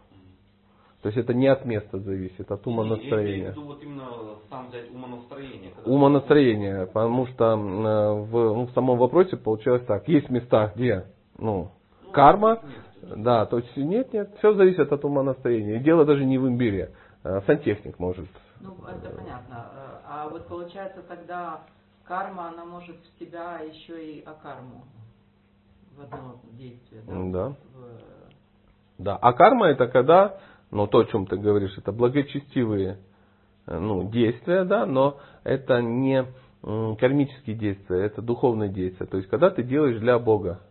То 1.03 1.07
есть 1.09 1.17
это 1.17 1.33
не 1.33 1.47
от 1.47 1.65
места 1.65 1.99
зависит, 1.99 2.49
от 2.49 2.65
Я 2.65 2.71
имею 2.71 2.85
в 2.85 2.85
умонастроения. 2.87 3.49
виду 3.51 3.61
вот 3.63 3.83
именно 3.83 4.05
сам 4.49 4.67
взять 4.69 4.89
умонастроение. 4.89 5.71
когда 5.75 5.91
Умонастроение, 5.91 6.85
потому 6.87 7.27
что 7.27 7.43
э, 7.45 7.55
в, 7.55 8.31
ну, 8.31 8.65
в 8.67 8.71
самом 8.71 8.97
вопросе 8.97 9.35
получилось 9.35 9.83
так. 9.85 10.07
Есть 10.07 10.29
места, 10.29 10.71
где 10.73 11.05
ну, 11.37 11.71
Ну, 12.05 12.11
карма, 12.11 12.61
место. 13.03 13.15
да, 13.17 13.45
то 13.45 13.57
есть 13.57 13.75
нет, 13.75 14.13
нет, 14.13 14.33
все 14.37 14.53
зависит 14.53 14.91
от 14.93 15.03
умонастроения. 15.03 15.75
И 15.75 15.83
дело 15.83 16.05
даже 16.05 16.23
не 16.23 16.37
в 16.37 16.47
имбире. 16.47 16.91
Э, 17.25 17.41
Сантехник 17.45 17.99
может. 17.99 18.27
Ну, 18.61 18.77
это 18.87 19.09
понятно. 19.13 19.67
Э, 19.75 19.99
А 20.07 20.29
вот 20.29 20.47
получается 20.47 21.01
тогда 21.01 21.59
карма, 22.05 22.47
она 22.47 22.63
может 22.63 22.95
в 22.95 23.19
себя 23.19 23.59
еще 23.59 24.01
и 24.01 24.23
акарму 24.23 24.85
в 25.97 26.01
одно 26.01 26.35
действие, 26.53 27.01
да? 27.05 27.13
Да. 27.13 27.47
В- 27.49 27.53
Да. 28.99 29.17
А 29.17 29.33
карма 29.33 29.67
это 29.67 29.87
когда, 29.87 30.37
ну 30.73 30.87
то, 30.87 30.99
о 30.99 31.05
чем 31.05 31.27
ты 31.27 31.37
говоришь, 31.37 31.77
это 31.77 31.91
благочестивые 31.91 32.97
э, 33.67 33.77
ну, 33.77 34.09
действия, 34.09 34.63
да, 34.63 34.85
но 34.85 35.19
это 35.43 35.81
не 35.81 36.25
кармические 36.61 37.55
действия, 37.55 38.05
это 38.05 38.21
духовные 38.21 38.69
действия. 38.69 39.05
То 39.05 39.17
есть, 39.17 39.29
когда 39.29 39.49
ты 39.49 39.63
делаешь 39.63 39.99
для 39.99 40.17
Бога. 40.17 40.61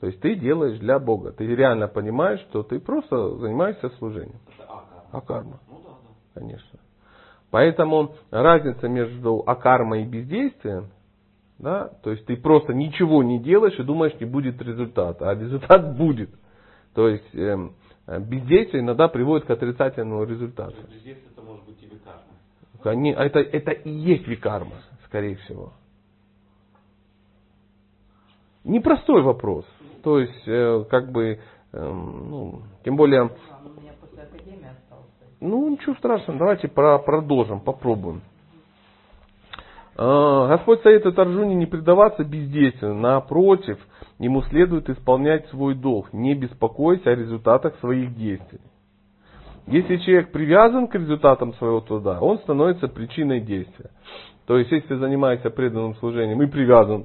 То 0.00 0.06
есть, 0.06 0.20
ты 0.20 0.34
делаешь 0.34 0.78
для 0.78 0.98
Бога. 0.98 1.32
Ты 1.32 1.46
реально 1.46 1.88
понимаешь, 1.88 2.40
что 2.48 2.62
ты 2.62 2.80
просто 2.80 3.36
занимаешься 3.36 3.90
служением. 3.98 4.40
Это 4.58 4.66
акарма. 5.12 5.60
А 5.68 5.72
Ну 5.72 5.80
да, 5.84 5.90
да. 5.90 6.40
конечно. 6.40 6.78
Поэтому 7.50 8.14
разница 8.30 8.88
между 8.88 9.42
акармой 9.46 10.04
и 10.04 10.06
бездействием, 10.06 10.86
да, 11.58 11.88
то 12.02 12.10
есть 12.10 12.24
ты 12.24 12.36
просто 12.36 12.72
ничего 12.72 13.22
не 13.22 13.38
делаешь 13.38 13.78
и 13.78 13.82
думаешь, 13.82 14.18
не 14.18 14.24
будет 14.24 14.62
результата, 14.62 15.28
а 15.28 15.34
результат 15.34 15.96
будет. 15.96 16.30
То 16.94 17.08
есть 17.08 17.34
эм, 17.34 17.74
бездействие 18.18 18.82
иногда 18.82 19.08
приводит 19.08 19.46
к 19.46 19.50
отрицательному 19.50 20.24
результату. 20.24 20.72
То 20.72 20.88
есть 20.88 21.00
здесь 21.02 21.18
это 21.32 21.42
может 21.42 21.64
быть 21.64 21.80
и 21.82 21.86
викарма. 21.86 22.22
Они- 22.84 23.12
это, 23.12 23.38
это 23.40 23.70
и 23.70 23.90
есть 23.90 24.26
викарма, 24.26 24.72
скорее 25.06 25.36
всего. 25.36 25.72
Непростой 28.64 29.22
вопрос. 29.22 29.64
То 30.02 30.18
есть, 30.18 30.42
э, 30.46 30.84
как 30.90 31.10
бы, 31.12 31.40
эм, 31.72 32.30
ну, 32.30 32.62
тем 32.84 32.96
более, 32.96 33.24
Да, 33.28 33.34
он 33.64 33.72
у 33.76 33.80
меня 33.80 33.92
после 34.00 34.22
академии 34.22 34.68
остался. 34.68 35.06
ну, 35.40 35.68
ничего 35.70 35.94
страшного, 35.94 36.38
давайте 36.38 36.68
про- 36.68 36.98
продолжим, 36.98 37.60
попробуем. 37.60 38.22
А, 40.02 40.48
Господь 40.48 40.80
советует 40.80 41.18
Арджуне 41.18 41.54
не 41.54 41.66
предаваться 41.66 42.24
бездействию, 42.24 42.94
напротив, 42.94 43.78
ему 44.18 44.40
следует 44.44 44.88
исполнять 44.88 45.46
свой 45.48 45.74
долг, 45.74 46.10
не 46.14 46.34
беспокоясь 46.34 47.04
о 47.04 47.14
результатах 47.14 47.78
своих 47.80 48.16
действий. 48.16 48.62
Если 49.66 49.98
человек 49.98 50.32
привязан 50.32 50.88
к 50.88 50.94
результатам 50.94 51.52
своего 51.54 51.82
труда, 51.82 52.18
он 52.18 52.38
становится 52.38 52.88
причиной 52.88 53.42
действия. 53.42 53.90
То 54.46 54.56
есть, 54.56 54.72
если 54.72 54.88
ты 54.88 54.96
занимаешься 54.96 55.50
преданным 55.50 55.94
служением 55.96 56.42
и 56.42 56.46
привязан 56.46 57.04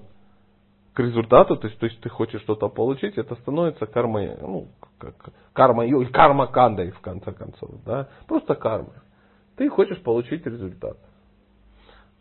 к 0.94 1.00
результату, 1.02 1.58
то 1.58 1.68
есть, 1.68 1.78
то 1.78 1.88
есть 1.88 2.00
ты 2.00 2.08
хочешь 2.08 2.40
что-то 2.44 2.70
получить, 2.70 3.18
это 3.18 3.36
становится 3.36 3.88
кармой, 3.88 4.38
ну, 4.40 4.70
как, 5.00 5.16
карма, 5.52 5.84
карма 6.14 6.48
кандой 6.48 6.92
в 6.92 7.02
конце 7.02 7.34
концов, 7.34 7.72
да, 7.86 8.08
просто 8.26 8.56
карма. 8.56 8.94
Ты 9.58 9.68
хочешь 9.68 10.02
получить 10.02 10.46
результат. 10.46 10.96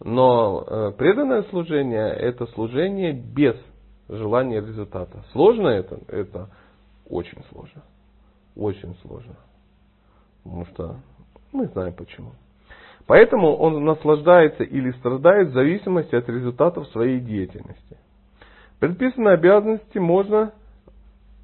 Но 0.01 0.65
э, 0.67 0.93
преданное 0.99 1.43
служение 1.45 2.09
это 2.09 2.47
служение 2.49 3.13
без 3.13 3.57
желания 4.09 4.61
результата. 4.61 5.25
Сложно 5.33 5.69
это? 5.69 6.01
Это 6.09 6.51
очень 7.09 7.43
сложно. 7.51 7.83
Очень 8.57 8.97
сложно. 9.03 9.37
Потому 10.43 10.67
что 10.67 10.97
мы 11.53 11.67
знаем 11.69 11.95
почему. 11.95 12.33
Поэтому 13.07 13.55
он 13.57 13.85
наслаждается 13.85 14.63
или 14.63 14.91
страдает 14.93 15.49
в 15.49 15.53
зависимости 15.53 16.15
от 16.15 16.29
результатов 16.29 16.89
своей 16.89 17.21
деятельности. 17.21 17.99
Предписанные 18.81 19.35
обязанности 19.35 19.99
можно 19.99 20.53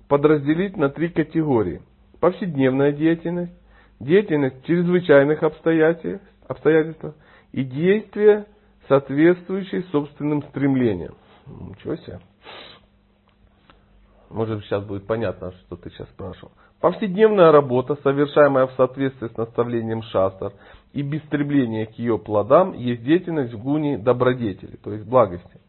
подразделить 0.09 0.77
на 0.77 0.89
три 0.89 1.09
категории. 1.09 1.83
Повседневная 2.19 2.93
деятельность, 2.93 3.53
деятельность 4.01 4.65
чрезвычайных 4.65 5.43
обстоятельствах, 5.43 6.21
обстоятельствах 6.49 7.15
и 7.53 7.65
действия, 7.65 8.47
соответствующие 8.89 9.83
собственным 9.85 10.43
стремлениям. 10.45 11.15
Ничего 11.47 11.97
себе. 11.97 12.21
Может 14.31 14.65
сейчас 14.65 14.85
будет 14.85 15.07
понятно, 15.07 15.53
что 15.53 15.77
ты 15.77 15.91
сейчас 15.91 16.09
спрашивал. 16.11 16.53
Повседневная 16.81 17.53
работа, 17.53 17.97
совершаемая 18.03 18.67
в 18.67 18.73
соответствии 18.73 19.29
с 19.29 19.37
наставлением 19.37 20.03
шастр 20.03 20.53
и 20.93 21.03
без 21.03 21.23
стремления 21.25 21.87
к 21.87 21.99
ее 21.99 22.19
плодам, 22.19 22.73
есть 22.73 23.03
деятельность 23.03 23.53
в 23.53 23.63
гуне 23.63 23.99
добродетели, 23.99 24.77
то 24.77 24.93
есть 24.93 25.05
благости. 25.05 25.61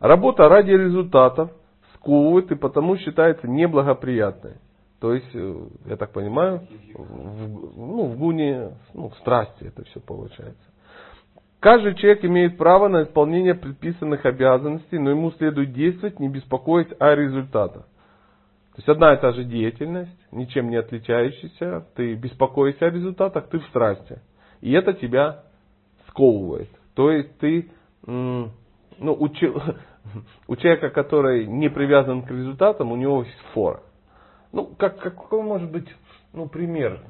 Работа 0.00 0.48
ради 0.48 0.72
результатов 0.72 1.50
сковывает 1.94 2.50
и 2.50 2.56
потому 2.56 2.96
считается 2.96 3.46
неблагоприятной. 3.46 4.56
То 5.00 5.14
есть, 5.14 5.30
э, 5.34 5.66
я 5.86 5.96
так 5.96 6.12
понимаю, 6.12 6.66
в, 6.94 7.78
ну, 7.78 8.06
в 8.06 8.18
гуне, 8.18 8.76
ну, 8.92 9.08
в 9.08 9.14
страсти 9.16 9.64
это 9.64 9.82
все 9.84 10.00
получается. 10.00 10.69
Каждый 11.60 11.94
человек 11.94 12.24
имеет 12.24 12.56
право 12.56 12.88
на 12.88 13.02
исполнение 13.02 13.54
предписанных 13.54 14.24
обязанностей, 14.24 14.98
но 14.98 15.10
ему 15.10 15.30
следует 15.32 15.74
действовать, 15.74 16.18
не 16.18 16.30
беспокоясь 16.30 16.88
о 16.98 17.14
результатах. 17.14 17.82
То 17.82 18.76
есть 18.78 18.88
одна 18.88 19.12
и 19.12 19.20
та 19.20 19.32
же 19.32 19.44
деятельность, 19.44 20.16
ничем 20.32 20.70
не 20.70 20.76
отличающаяся, 20.76 21.86
ты 21.96 22.14
беспокоишься 22.14 22.86
о 22.86 22.90
результатах, 22.90 23.48
ты 23.48 23.58
в 23.58 23.64
страсти. 23.66 24.20
И 24.62 24.72
это 24.72 24.94
тебя 24.94 25.44
сковывает. 26.08 26.70
То 26.94 27.10
есть 27.10 27.36
ты, 27.38 27.70
ну, 28.06 28.50
у, 28.98 29.26
у 30.48 30.56
человека, 30.56 30.88
который 30.88 31.46
не 31.46 31.68
привязан 31.68 32.22
к 32.22 32.30
результатам, 32.30 32.90
у 32.90 32.96
него 32.96 33.22
есть 33.22 33.36
фора. 33.52 33.82
Ну, 34.52 34.64
как, 34.78 34.98
какой 34.98 35.42
может 35.42 35.70
быть 35.70 35.88
ну, 36.32 36.48
пример? 36.48 37.00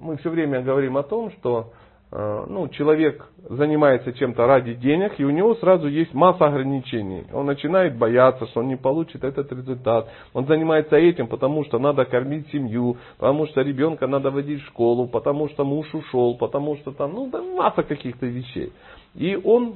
Мы 0.00 0.16
все 0.16 0.30
время 0.30 0.62
говорим 0.62 0.96
о 0.96 1.02
том, 1.02 1.30
что 1.32 1.72
ну, 2.10 2.68
человек 2.68 3.28
занимается 3.50 4.14
чем-то 4.14 4.46
ради 4.46 4.72
денег, 4.74 5.20
и 5.20 5.24
у 5.24 5.30
него 5.30 5.54
сразу 5.56 5.88
есть 5.88 6.14
масса 6.14 6.46
ограничений. 6.46 7.26
Он 7.34 7.44
начинает 7.44 7.98
бояться, 7.98 8.46
что 8.46 8.60
он 8.60 8.68
не 8.68 8.76
получит 8.76 9.24
этот 9.24 9.52
результат. 9.52 10.08
Он 10.32 10.46
занимается 10.46 10.96
этим, 10.96 11.26
потому 11.26 11.64
что 11.66 11.78
надо 11.78 12.06
кормить 12.06 12.48
семью, 12.50 12.96
потому 13.18 13.46
что 13.46 13.60
ребенка 13.60 14.06
надо 14.06 14.30
водить 14.30 14.62
в 14.62 14.66
школу, 14.68 15.06
потому 15.06 15.50
что 15.50 15.64
муж 15.66 15.94
ушел, 15.94 16.38
потому 16.38 16.76
что 16.78 16.92
там, 16.92 17.12
ну, 17.12 17.28
да, 17.28 17.42
масса 17.42 17.82
каких-то 17.82 18.24
вещей. 18.24 18.72
И 19.14 19.36
он 19.36 19.74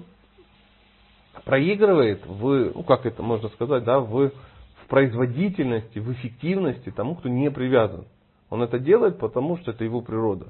проигрывает 1.44 2.24
в, 2.24 2.72
ну 2.74 2.82
как 2.82 3.04
это 3.04 3.22
можно 3.22 3.50
сказать, 3.50 3.84
да, 3.84 4.00
в, 4.00 4.30
в 4.30 4.86
производительности, 4.88 5.98
в 5.98 6.10
эффективности 6.12 6.90
тому, 6.90 7.14
кто 7.16 7.28
не 7.28 7.50
привязан. 7.50 8.06
Он 8.48 8.62
это 8.62 8.78
делает, 8.78 9.18
потому 9.18 9.58
что 9.58 9.72
это 9.72 9.84
его 9.84 10.00
природа. 10.00 10.46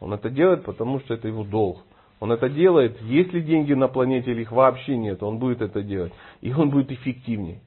Он 0.00 0.14
это 0.14 0.30
делает, 0.30 0.64
потому 0.64 0.98
что 1.00 1.14
это 1.14 1.28
его 1.28 1.44
долг. 1.44 1.78
Он 2.20 2.32
это 2.32 2.48
делает, 2.50 3.00
есть 3.02 3.32
ли 3.32 3.40
деньги 3.42 3.72
на 3.72 3.88
планете 3.88 4.32
или 4.32 4.42
их 4.42 4.52
вообще 4.52 4.96
нет, 4.96 5.22
он 5.22 5.38
будет 5.38 5.62
это 5.62 5.82
делать. 5.82 6.12
И 6.40 6.52
он 6.52 6.70
будет 6.70 6.90
эффективней. 6.90 7.60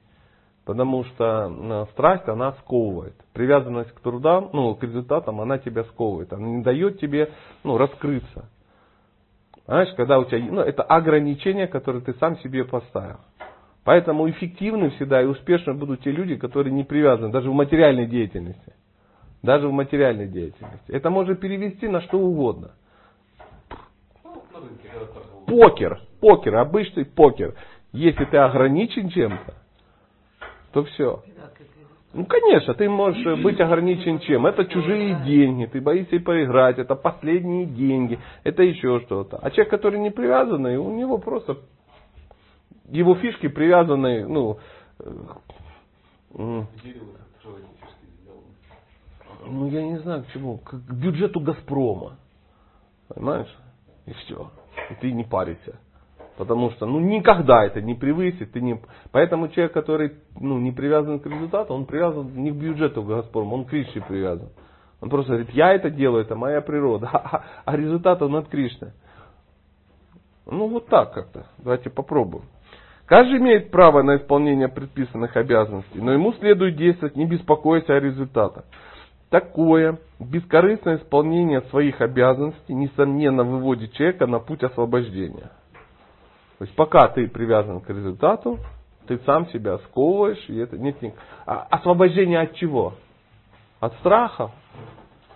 Потому 0.64 1.04
что 1.04 1.52
э, 1.52 1.86
страсть, 1.92 2.28
она 2.28 2.52
сковывает. 2.52 3.14
Привязанность 3.32 3.92
к 3.92 4.00
трудам, 4.00 4.50
ну, 4.52 4.74
к 4.74 4.82
результатам, 4.82 5.40
она 5.40 5.58
тебя 5.58 5.84
сковывает. 5.84 6.32
Она 6.32 6.46
не 6.46 6.62
дает 6.62 7.00
тебе 7.00 7.30
ну, 7.64 7.76
раскрыться. 7.76 8.48
Знаешь, 9.66 9.92
когда 9.96 10.18
у 10.18 10.24
тебя, 10.24 10.38
ну, 10.50 10.60
это 10.60 10.82
ограничения, 10.82 11.66
которые 11.66 12.02
ты 12.02 12.14
сам 12.14 12.38
себе 12.38 12.64
поставил. 12.64 13.18
Поэтому 13.82 14.30
эффективны 14.30 14.90
всегда 14.90 15.20
и 15.20 15.26
успешны 15.26 15.74
будут 15.74 16.02
те 16.02 16.10
люди, 16.10 16.36
которые 16.36 16.72
не 16.72 16.84
привязаны, 16.84 17.30
даже 17.30 17.50
в 17.50 17.54
материальной 17.54 18.06
деятельности. 18.06 18.73
Даже 19.44 19.68
в 19.68 19.72
материальной 19.72 20.26
деятельности. 20.26 20.90
Это 20.90 21.10
можно 21.10 21.34
перевести 21.34 21.86
на 21.86 22.00
что 22.00 22.18
угодно. 22.18 22.70
Покер, 25.46 26.00
покер, 26.18 26.56
обычный 26.56 27.04
покер. 27.04 27.54
Если 27.92 28.24
ты 28.24 28.38
ограничен 28.38 29.10
чем-то, 29.10 29.54
то 30.72 30.84
все. 30.84 31.22
Ну, 32.14 32.24
конечно, 32.24 32.72
ты 32.72 32.88
можешь 32.88 33.42
быть 33.42 33.60
ограничен 33.60 34.18
чем? 34.20 34.46
Это 34.46 34.64
чужие 34.64 35.22
деньги, 35.26 35.66
ты 35.66 35.78
боишься 35.78 36.20
поиграть, 36.20 36.78
это 36.78 36.94
последние 36.94 37.66
деньги, 37.66 38.18
это 38.44 38.62
еще 38.62 39.00
что-то. 39.00 39.36
А 39.42 39.50
человек, 39.50 39.68
который 39.68 40.00
не 40.00 40.10
привязанный, 40.10 40.78
у 40.78 40.90
него 40.96 41.18
просто 41.18 41.58
его 42.88 43.14
фишки 43.16 43.48
привязаны, 43.48 44.26
ну, 44.26 44.58
ну, 49.46 49.68
я 49.68 49.82
не 49.82 49.98
знаю 49.98 50.24
к 50.24 50.28
чему, 50.28 50.58
к 50.58 50.74
бюджету 50.74 51.40
Газпрома. 51.40 52.16
Понимаешь? 53.08 53.54
И 54.06 54.12
все. 54.12 54.50
И 54.90 54.94
ты 54.94 55.12
не 55.12 55.24
паришься. 55.24 55.78
Потому 56.36 56.70
что, 56.72 56.86
ну, 56.86 56.98
никогда 56.98 57.64
это 57.64 57.80
не 57.80 57.94
превысит. 57.94 58.52
Ты 58.52 58.60
не... 58.60 58.80
Поэтому 59.12 59.48
человек, 59.48 59.72
который 59.72 60.14
ну, 60.38 60.58
не 60.58 60.72
привязан 60.72 61.20
к 61.20 61.26
результату, 61.26 61.74
он 61.74 61.86
привязан 61.86 62.34
не 62.34 62.50
к 62.50 62.54
бюджету 62.54 63.02
Газпрома, 63.02 63.54
он 63.54 63.64
к 63.64 63.70
Кришне 63.70 64.02
привязан. 64.02 64.48
Он 65.00 65.10
просто 65.10 65.32
говорит, 65.32 65.50
я 65.50 65.72
это 65.74 65.90
делаю, 65.90 66.24
это 66.24 66.34
моя 66.34 66.60
природа. 66.60 67.08
А, 67.12 67.44
а 67.64 67.76
результат 67.76 68.22
он 68.22 68.34
от 68.36 68.48
Кришны. 68.48 68.92
Ну, 70.46 70.68
вот 70.68 70.88
так 70.88 71.12
как-то. 71.12 71.46
Давайте 71.58 71.90
попробуем. 71.90 72.44
Каждый 73.06 73.38
имеет 73.38 73.70
право 73.70 74.02
на 74.02 74.16
исполнение 74.16 74.68
предписанных 74.68 75.36
обязанностей, 75.36 76.00
но 76.00 76.12
ему 76.12 76.32
следует 76.34 76.76
действовать, 76.76 77.16
не 77.16 77.26
беспокоясь 77.26 77.88
о 77.88 78.00
результатах. 78.00 78.64
Такое 79.30 79.98
бескорыстное 80.20 80.98
исполнение 80.98 81.62
своих 81.62 82.00
обязанностей, 82.00 82.74
несомненно, 82.74 83.42
выводит 83.42 83.92
человека 83.92 84.26
на 84.26 84.38
путь 84.38 84.62
освобождения. 84.62 85.50
То 86.58 86.64
есть 86.64 86.74
пока 86.76 87.08
ты 87.08 87.26
привязан 87.28 87.80
к 87.80 87.90
результату, 87.90 88.58
ты 89.06 89.18
сам 89.26 89.48
себя 89.50 89.78
сковываешь, 89.78 90.42
и 90.48 90.56
это 90.56 90.78
нет 90.78 91.00
никак. 91.02 91.18
А 91.46 91.66
освобождение 91.70 92.40
от 92.40 92.54
чего? 92.54 92.94
От 93.80 93.92
страха, 93.96 94.50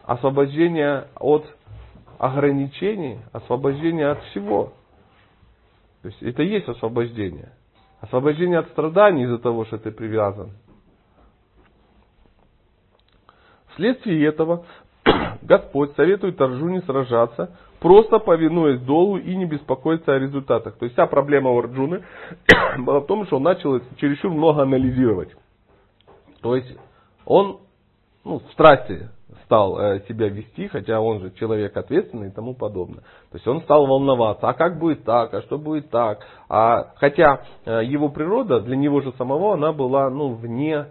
освобождение 0.05 1.09
от 1.17 1.45
ограничений, 2.19 3.19
освобождение 3.33 4.11
от 4.11 4.23
всего. 4.25 4.73
То 6.03 6.09
есть 6.09 6.23
это 6.23 6.43
есть 6.43 6.69
освобождение. 6.69 7.53
Освобождение 8.01 8.61
от 8.61 8.69
страданий 8.69 9.25
из-за 9.25 9.39
того, 9.39 9.65
что 9.65 9.79
ты 9.79 9.91
привязан. 9.91 10.53
Вследствие 13.79 14.27
этого 14.27 14.65
Господь 15.43 15.95
советует 15.95 16.41
Арджуне 16.41 16.83
сражаться, 16.83 17.57
просто 17.79 18.19
повинуясь 18.19 18.81
долу 18.81 19.19
и 19.19 19.37
не 19.37 19.47
беспокоиться 19.47 20.15
о 20.15 20.19
результатах. 20.19 20.77
То 20.79 20.85
есть 20.85 20.95
вся 20.95 21.07
проблема 21.07 21.51
у 21.51 21.61
Арджуны 21.61 22.03
была 22.79 22.99
в 22.99 23.07
том, 23.07 23.25
что 23.27 23.37
он 23.37 23.45
начал 23.45 23.81
чересчур 23.99 24.33
много 24.33 24.63
анализировать. 24.63 25.31
То 26.43 26.57
есть 26.57 26.77
он 27.25 27.61
ну, 28.25 28.41
в 28.41 28.53
страсти 28.53 29.11
стал 29.45 29.79
э, 29.79 30.01
себя 30.09 30.29
вести, 30.29 30.67
хотя 30.67 31.01
он 31.01 31.21
же 31.21 31.31
человек 31.39 31.77
ответственный 31.77 32.29
и 32.29 32.33
тому 32.33 32.55
подобное. 32.55 33.03
То 33.31 33.35
есть 33.35 33.47
он 33.47 33.63
стал 33.63 33.87
волноваться, 33.87 34.49
а 34.49 34.55
как 34.55 34.81
будет 34.81 35.05
так, 35.05 35.33
а 35.35 35.43
что 35.43 35.57
будет 35.57 35.89
так. 35.91 36.27
А, 36.49 36.95
хотя 36.97 37.43
э, 37.65 37.85
его 37.85 38.09
природа 38.09 38.61
для 38.61 38.75
него 38.75 39.03
же 39.03 39.13
самого, 39.13 39.55
она 39.55 39.73
была 39.73 40.11
ну, 40.11 40.35
вне, 40.35 40.87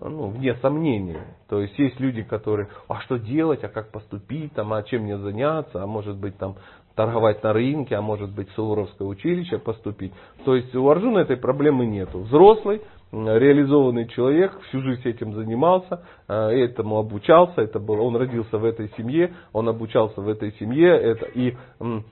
ну, 0.00 0.28
вне 0.28 0.54
сомнений. 0.56 1.18
То 1.48 1.60
есть 1.60 1.78
есть 1.78 1.98
люди, 2.00 2.22
которые, 2.22 2.68
а 2.88 3.00
что 3.00 3.18
делать, 3.18 3.64
а 3.64 3.68
как 3.68 3.90
поступить, 3.90 4.52
там, 4.54 4.72
а 4.72 4.82
чем 4.82 5.02
мне 5.02 5.18
заняться, 5.18 5.82
а 5.82 5.86
может 5.86 6.16
быть 6.16 6.36
там 6.38 6.56
торговать 6.94 7.42
на 7.44 7.52
рынке, 7.52 7.94
а 7.94 8.02
может 8.02 8.30
быть 8.30 8.50
в 8.50 8.54
Суворовское 8.54 9.06
училище 9.06 9.58
поступить. 9.58 10.12
То 10.44 10.56
есть 10.56 10.74
у 10.74 10.88
Арджуна 10.88 11.20
этой 11.20 11.36
проблемы 11.36 11.86
нету. 11.86 12.20
Взрослый, 12.20 12.82
реализованный 13.12 14.08
человек, 14.08 14.58
всю 14.68 14.80
жизнь 14.82 15.08
этим 15.08 15.32
занимался, 15.34 16.02
э, 16.26 16.34
этому 16.34 16.98
обучался, 16.98 17.62
это 17.62 17.78
было, 17.78 18.02
он 18.02 18.16
родился 18.16 18.58
в 18.58 18.64
этой 18.64 18.90
семье, 18.96 19.32
он 19.52 19.68
обучался 19.68 20.20
в 20.20 20.28
этой 20.28 20.52
семье, 20.58 20.88
это, 20.88 21.26
и 21.26 21.56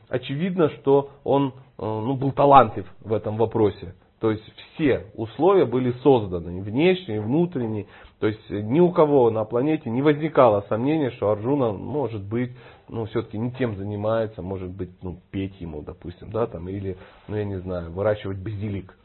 очевидно, 0.09 0.71
что 0.71 1.11
он 1.25 1.49
э, 1.49 1.51
ну, 1.79 2.15
был 2.15 2.33
талантлив 2.33 2.87
в 3.01 3.13
этом 3.13 3.37
вопросе. 3.37 3.95
То 4.27 4.33
есть 4.33 4.43
все 4.75 5.07
условия 5.15 5.67
были 5.67 5.93
созданы, 6.03 6.61
внешние, 6.61 7.21
внутренние. 7.21 7.87
То 8.19 8.27
есть 8.27 8.51
ни 8.51 8.81
у 8.81 8.91
кого 8.91 9.31
на 9.31 9.45
планете 9.45 9.89
не 9.89 10.03
возникало 10.03 10.65
сомнения, 10.69 11.13
что 11.13 11.31
Арджуна 11.31 11.71
может 11.71 12.25
быть, 12.25 12.51
ну, 12.89 13.05
все-таки 13.05 13.39
не 13.39 13.53
тем 13.53 13.77
занимается, 13.77 14.43
может 14.43 14.71
быть, 14.71 14.91
ну, 15.01 15.21
петь 15.31 15.61
ему, 15.61 15.81
допустим, 15.81 16.33
да, 16.33 16.49
там, 16.49 16.69
или, 16.69 16.97
ну, 17.29 17.37
я 17.37 17.45
не 17.45 17.61
знаю, 17.61 17.93
выращивать 17.93 18.39
базилик. 18.39 18.99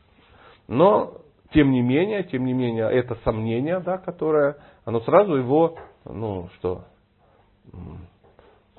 Но 0.68 1.18
тем 1.54 1.70
не 1.70 1.84
менее, 1.84 2.24
тем 2.24 2.44
не 2.44 2.54
менее, 2.54 2.90
это 2.90 3.16
сомнение, 3.24 3.80
да, 3.80 4.00
которое, 4.00 4.58
оно 4.86 5.02
сразу 5.02 5.36
его, 5.36 5.76
ну 6.04 6.50
что, 6.58 6.86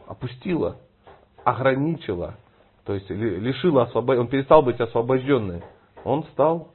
опустило, 0.08 0.78
ограничило, 1.44 2.34
то 2.84 2.94
есть 2.94 3.08
лишило 3.10 3.84
освобождения, 3.84 4.22
он 4.22 4.28
перестал 4.28 4.62
быть 4.62 4.80
освобожденным, 4.80 5.62
он 6.04 6.24
стал 6.32 6.68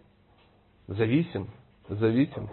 зависим, 0.87 1.49
зависим, 1.89 2.49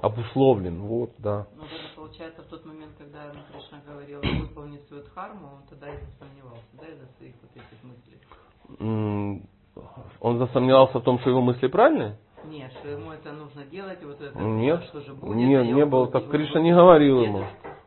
обусловлен, 0.00 0.80
вот, 0.82 1.10
да. 1.18 1.46
Ну, 1.56 1.64
это 1.64 1.96
получается 1.96 2.42
в 2.42 2.46
тот 2.46 2.64
момент, 2.66 2.92
когда 2.98 3.32
Кришна 3.50 3.80
говорил 3.86 4.20
выполнить 4.20 4.86
свою 4.88 5.02
дхарму, 5.04 5.46
он 5.56 5.62
тогда 5.68 5.88
и 5.88 5.96
засомневался, 5.96 6.64
да, 6.74 6.86
из-за 6.86 7.06
своих 7.16 7.34
вот 7.42 7.50
этих 7.56 7.82
мыслей. 7.82 9.42
Он 10.20 10.38
засомневался 10.38 10.98
в 10.98 11.02
том, 11.02 11.18
что 11.20 11.30
его 11.30 11.40
мысли 11.40 11.66
правильные? 11.68 12.18
Нет, 12.44 12.72
что 12.80 12.88
ему 12.88 13.12
это 13.12 13.32
нужно 13.32 13.64
делать, 13.64 14.02
вот 14.02 14.20
это 14.20 14.38
нет, 14.38 14.82
что 14.88 15.00
же 15.00 15.14
будет. 15.14 15.36
Нет, 15.36 15.66
не 15.66 15.86
было 15.86 16.08
так. 16.08 16.28
Кришна 16.28 16.60
не 16.60 16.72
говорил 16.72 17.22
ему. 17.22 17.44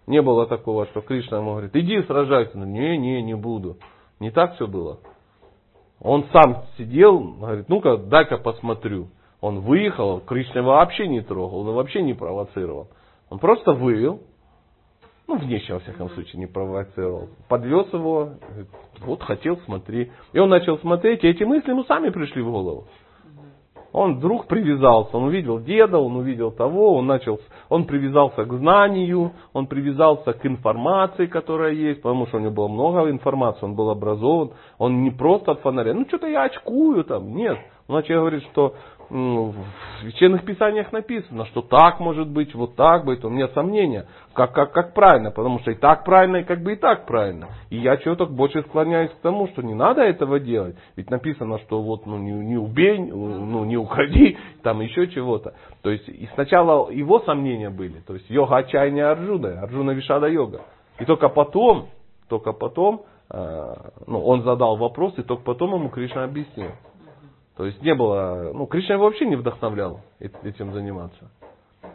Не 0.08 0.22
было 0.22 0.48
такого, 0.48 0.86
что 0.88 1.02
Кришна 1.02 1.40
ему 1.40 1.52
говорит, 1.52 1.76
иди 1.76 2.02
сражайся. 2.04 2.58
Не, 2.58 2.98
не, 2.98 3.22
не 3.22 3.36
буду. 3.36 3.78
Не 4.20 4.32
так 4.32 4.56
все 4.56 4.66
было. 4.66 5.00
Он 6.02 6.26
сам 6.32 6.66
сидел, 6.78 7.20
говорит, 7.20 7.70
ну-ка, 7.70 7.98
дай-ка 7.98 8.38
посмотрю. 8.38 9.10
Он 9.42 9.60
выехал, 9.60 10.20
Кришна 10.22 10.62
вообще 10.62 11.08
не 11.08 11.22
трогал, 11.22 11.60
он 11.68 11.76
вообще 11.76 12.02
не 12.02 12.14
провоцировал. 12.14 12.90
Он 13.30 13.40
просто 13.40 13.74
вывел, 13.74 14.22
ну, 15.28 15.38
внешне, 15.38 15.74
во 15.74 15.80
всяком 15.80 16.10
случае, 16.12 16.40
не 16.40 16.46
провоцировал. 16.46 17.30
Подвез 17.48 17.92
его, 17.92 18.32
говорит, 18.48 18.70
вот 19.00 19.24
хотел, 19.24 19.58
смотри. 19.66 20.12
И 20.34 20.40
он 20.40 20.50
начал 20.50 20.78
смотреть, 20.80 21.24
и 21.24 21.28
эти 21.28 21.44
мысли 21.44 21.72
ему 21.72 21.84
сами 21.86 22.10
пришли 22.10 22.42
в 22.42 22.52
голову. 22.52 22.88
Он 23.98 24.16
вдруг 24.16 24.48
привязался, 24.48 25.16
он 25.16 25.24
увидел 25.24 25.58
деда, 25.58 25.98
он 25.98 26.18
увидел 26.18 26.52
того, 26.52 26.96
он 26.96 27.08
начал, 27.08 27.40
он 27.70 27.86
привязался 27.86 28.44
к 28.44 28.52
знанию, 28.52 29.32
он 29.54 29.68
привязался 29.68 30.34
к 30.34 30.46
информации, 30.46 31.28
которая 31.28 31.72
есть, 31.72 32.02
потому 32.02 32.28
что 32.28 32.36
у 32.36 32.40
него 32.42 32.52
было 32.52 32.68
много 32.68 33.10
информации, 33.10 33.64
он 33.64 33.74
был 33.76 33.90
образован, 33.90 34.52
он 34.80 35.02
не 35.02 35.12
просто 35.12 35.54
от 35.54 35.62
фонаря, 35.62 35.94
ну 35.94 36.06
что-то 36.10 36.28
я 36.28 36.44
очкую 36.44 37.06
там, 37.06 37.34
нет. 37.34 37.58
Он 37.88 37.96
начал 37.96 38.16
говорить, 38.16 38.44
что 38.52 38.76
в 39.10 39.56
священных 40.02 40.46
писаниях 40.46 40.92
написано, 40.92 41.46
что 41.46 41.62
так 41.62 42.00
может 42.00 42.28
быть, 42.28 42.54
вот 42.56 42.76
так 42.76 43.06
быть. 43.06 43.24
У 43.24 43.30
меня 43.30 43.48
сомнения, 43.50 44.06
как, 44.34 44.54
как, 44.54 44.74
как 44.74 44.94
правильно, 44.94 45.32
потому 45.32 45.60
что 45.60 45.72
и 45.72 45.76
так 45.76 46.04
правильно, 46.04 46.38
и 46.38 46.44
как 46.44 46.62
бы 46.62 46.74
и 46.74 46.76
так 46.76 47.06
правильно. 47.06 47.50
И 47.70 47.78
я 47.78 47.98
чего-то 47.98 48.26
больше 48.26 48.62
склоняюсь 48.64 49.12
к 49.12 49.22
тому, 49.22 49.48
что 49.50 49.62
не 49.62 49.74
надо 49.74 50.02
этого 50.02 50.40
делать. 50.40 50.76
Ведь 50.96 51.10
написано, 51.10 51.60
что 51.60 51.82
вот 51.82 52.06
ну, 52.06 52.18
не, 52.18 52.32
не 52.32 52.58
убей, 52.58 52.98
ну, 52.98 53.64
не 53.66 53.78
укради, 53.78 54.38
там 54.64 54.82
еще 54.82 55.08
чего-то. 55.08 55.54
То 55.82 55.92
есть 55.92 56.08
и 56.08 56.28
сначала 56.34 56.90
его 56.90 57.20
сомнения 57.20 57.70
были, 57.70 58.00
то 58.00 58.14
есть 58.14 58.30
йога 58.30 58.58
отчаяния 58.58 59.12
Арджуна, 59.12 59.62
Арджуна 59.62 59.92
Вишада 59.92 60.28
йога. 60.28 60.62
И 61.00 61.06
только 61.06 61.30
потом, 61.30 61.90
только 62.30 62.54
потом, 62.54 63.04
э, 63.30 63.74
ну, 64.08 64.22
он 64.26 64.44
задал 64.44 64.78
вопрос, 64.78 65.14
и 65.18 65.24
только 65.24 65.44
потом 65.44 65.76
ему 65.76 65.90
Кришна 65.90 66.24
объяснил. 66.24 66.72
То 67.58 67.66
есть 67.66 67.82
не 67.82 67.96
было, 67.96 68.52
ну, 68.54 68.66
Кришна 68.66 68.98
вообще 68.98 69.26
не 69.26 69.36
вдохновлял 69.36 70.02
этим 70.20 70.74
заниматься. 70.74 71.32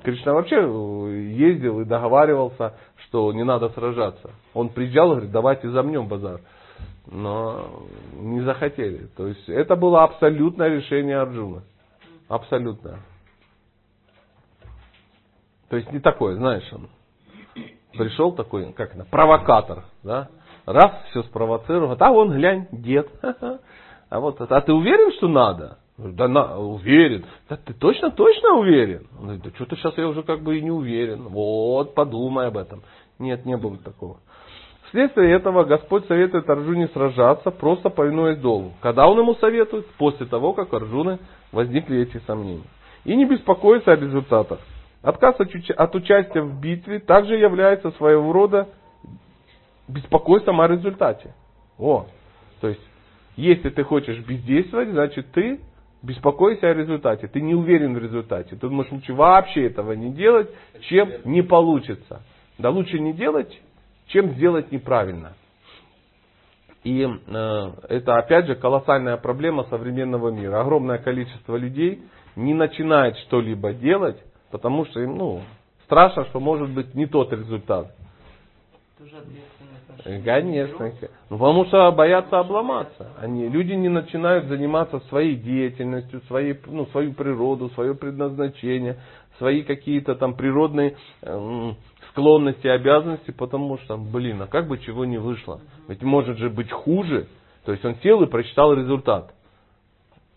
Кришна 0.02 0.32
вообще 0.32 0.56
э, 0.56 1.32
ездил 1.32 1.80
и 1.80 1.84
договаривался, 1.84 2.74
что 3.04 3.32
не 3.32 3.44
надо 3.44 3.68
сражаться. 3.70 4.30
Он 4.54 4.70
приезжал 4.70 5.08
и 5.08 5.10
говорит, 5.12 5.32
давайте 5.32 5.68
замнем 5.68 6.08
базар. 6.08 6.40
Но 7.06 7.82
не 8.14 8.40
захотели. 8.40 9.08
То 9.16 9.26
есть 9.26 9.48
это 9.48 9.76
было 9.76 10.04
абсолютное 10.04 10.68
решение 10.68 11.18
Арджуна. 11.18 11.62
Абсолютно. 12.28 13.00
То 15.68 15.76
есть 15.76 15.92
не 15.92 16.00
такое, 16.00 16.36
знаешь, 16.36 16.68
он 16.72 16.88
пришел 17.92 18.32
такой, 18.32 18.72
как 18.72 18.94
это, 18.94 19.04
провокатор, 19.04 19.84
да? 20.02 20.28
Раз, 20.66 20.92
все 21.10 21.22
спровоцировал, 21.24 21.96
а 21.98 22.10
он, 22.10 22.32
глянь, 22.32 22.68
дед. 22.70 23.08
А 24.10 24.18
вот, 24.18 24.40
а 24.40 24.60
ты 24.60 24.72
уверен, 24.72 25.12
что 25.12 25.28
надо? 25.28 25.78
Да 25.96 26.26
на, 26.26 26.58
уверен. 26.58 27.24
Да 27.48 27.56
ты 27.56 27.72
точно, 27.72 28.10
точно 28.10 28.54
уверен? 28.54 29.06
Он 29.16 29.24
говорит, 29.24 29.44
да 29.44 29.50
что-то 29.54 29.76
сейчас 29.76 29.96
я 29.96 30.08
уже 30.08 30.24
как 30.24 30.42
бы 30.42 30.58
и 30.58 30.62
не 30.62 30.70
уверен. 30.70 31.28
Вот, 31.28 31.94
подумай 31.94 32.48
об 32.48 32.56
этом. 32.56 32.82
Нет, 33.18 33.46
не 33.46 33.56
было 33.56 33.76
такого. 33.76 34.16
Вследствие 34.88 35.30
этого 35.32 35.62
Господь 35.62 36.06
советует 36.06 36.50
Арджуне 36.50 36.88
сражаться, 36.88 37.52
просто 37.52 37.90
повинуясь 37.90 38.38
долгу. 38.38 38.72
Когда 38.80 39.06
Он 39.06 39.18
ему 39.18 39.34
советует? 39.36 39.86
После 39.92 40.26
того, 40.26 40.54
как 40.54 40.74
Арджуны 40.74 41.20
возникли 41.52 42.00
эти 42.00 42.18
сомнения. 42.26 42.64
И 43.04 43.14
не 43.14 43.26
беспокоиться 43.26 43.92
о 43.92 43.96
результатах. 43.96 44.58
Отказ 45.02 45.36
от 45.38 45.94
участия 45.94 46.42
в 46.42 46.60
битве 46.60 46.98
также 46.98 47.36
является 47.36 47.92
своего 47.92 48.32
рода 48.32 48.68
беспокойством 49.86 50.60
о 50.60 50.66
результате. 50.66 51.32
О, 51.78 52.06
то 52.60 52.68
есть, 52.68 52.89
если 53.40 53.70
ты 53.70 53.82
хочешь 53.84 54.18
бездействовать, 54.20 54.90
значит 54.90 55.32
ты 55.32 55.60
беспокойся 56.02 56.68
о 56.68 56.74
результате. 56.74 57.28
Ты 57.28 57.40
не 57.40 57.54
уверен 57.54 57.94
в 57.94 57.98
результате. 57.98 58.56
Ты 58.56 58.68
думаешь, 58.68 58.90
лучше 58.90 59.12
вообще 59.12 59.66
этого 59.66 59.92
не 59.92 60.12
делать, 60.12 60.50
чем 60.88 61.10
не 61.24 61.42
получится. 61.42 62.22
Да 62.58 62.70
лучше 62.70 62.98
не 62.98 63.12
делать, 63.12 63.60
чем 64.06 64.30
сделать 64.30 64.70
неправильно. 64.72 65.34
И 66.82 67.02
э, 67.02 67.72
это 67.88 68.16
опять 68.16 68.46
же 68.46 68.54
колоссальная 68.54 69.16
проблема 69.18 69.64
современного 69.64 70.30
мира. 70.30 70.60
Огромное 70.60 70.98
количество 70.98 71.56
людей 71.56 72.02
не 72.36 72.54
начинает 72.54 73.18
что-либо 73.18 73.72
делать, 73.74 74.16
потому 74.50 74.86
что 74.86 75.00
им 75.00 75.16
ну, 75.16 75.42
страшно, 75.84 76.24
что 76.26 76.40
может 76.40 76.70
быть 76.70 76.94
не 76.94 77.06
тот 77.06 77.32
результат. 77.32 77.94
Конечно. 80.04 80.92
Ну, 81.28 81.38
потому 81.38 81.64
что 81.66 81.90
боятся 81.92 82.38
обломаться. 82.38 83.08
Они, 83.18 83.48
люди 83.48 83.72
не 83.72 83.88
начинают 83.88 84.46
заниматься 84.46 85.00
своей 85.08 85.36
деятельностью, 85.36 86.20
своей, 86.26 86.58
ну, 86.66 86.86
свою 86.86 87.12
природу, 87.12 87.70
свое 87.70 87.94
предназначение, 87.94 88.98
свои 89.38 89.62
какие-то 89.62 90.14
там 90.14 90.34
природные 90.34 90.96
э, 91.22 91.72
склонности, 92.10 92.66
обязанности, 92.66 93.30
потому 93.30 93.78
что, 93.78 93.96
блин, 93.96 94.42
а 94.42 94.46
как 94.46 94.68
бы 94.68 94.78
чего 94.78 95.04
не 95.04 95.18
вышло? 95.18 95.60
Ведь 95.88 96.02
может 96.02 96.38
же 96.38 96.50
быть 96.50 96.70
хуже. 96.70 97.26
То 97.64 97.72
есть 97.72 97.84
он 97.84 97.96
сел 98.02 98.22
и 98.22 98.26
прочитал 98.26 98.74
результат. 98.74 99.34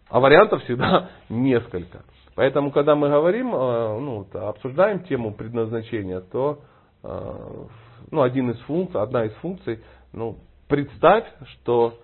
А 0.10 0.19
вариантов 0.19 0.63
всегда 0.63 1.10
несколько. 1.30 2.04
Поэтому, 2.36 2.71
когда 2.71 2.95
мы 2.95 3.10
говорим, 3.10 3.54
э, 3.54 3.99
ну, 3.99 4.28
обсуждаем 4.34 5.04
тему 5.06 5.34
предназначения, 5.34 6.21
то 6.21 6.60
э, 7.04 7.65
ну, 8.13 8.21
один 8.21 8.52
из 8.52 8.60
функций, 8.60 9.02
одна 9.02 9.26
из 9.26 9.34
функций, 9.34 9.80
ну, 10.12 10.38
представь, 10.67 11.26
что 11.47 11.97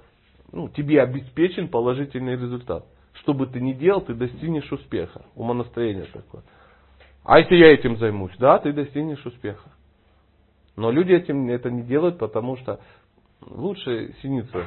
ну, 0.52 0.68
тебе 0.68 1.04
обеспечен 1.04 1.68
положительный 1.68 2.34
результат. 2.34 2.84
Что 3.14 3.36
бы 3.36 3.46
ты 3.46 3.62
ни 3.62 3.74
делал, 3.74 4.02
ты 4.02 4.16
достигнешь 4.16 4.72
успеха. 4.72 5.26
Умонастроение 5.36 6.06
такое. 6.06 6.42
А 7.24 7.38
если 7.38 7.56
я 7.58 7.72
этим 7.72 7.98
займусь? 7.98 8.36
Да, 8.40 8.58
ты 8.58 8.74
достигнешь 8.74 9.24
успеха. 9.24 9.70
Но 10.76 10.90
люди 10.90 11.12
этим 11.12 11.48
это 11.48 11.70
не 11.70 11.84
делают, 11.84 12.18
потому 12.18 12.58
что 12.58 12.80
лучше 13.42 14.16
синица 14.24 14.66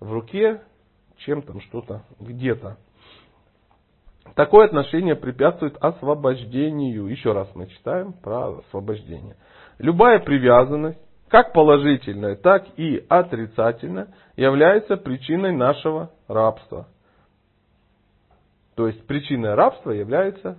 в 0.00 0.10
руке, 0.10 0.62
чем 1.18 1.42
там 1.42 1.60
что-то 1.60 2.04
где-то. 2.20 2.78
Такое 4.34 4.64
отношение 4.64 5.14
препятствует 5.14 5.76
освобождению. 5.78 7.08
Еще 7.08 7.32
раз 7.32 7.50
мы 7.54 7.66
читаем 7.66 8.14
про 8.14 8.60
освобождение. 8.60 9.36
Любая 9.78 10.18
привязанность, 10.18 10.98
как 11.28 11.52
положительная, 11.52 12.34
так 12.36 12.66
и 12.76 13.04
отрицательная, 13.08 14.08
является 14.36 14.96
причиной 14.96 15.52
нашего 15.52 16.10
рабства. 16.26 16.88
То 18.74 18.88
есть 18.88 19.06
причиной 19.06 19.54
рабства 19.54 19.90
является 19.90 20.58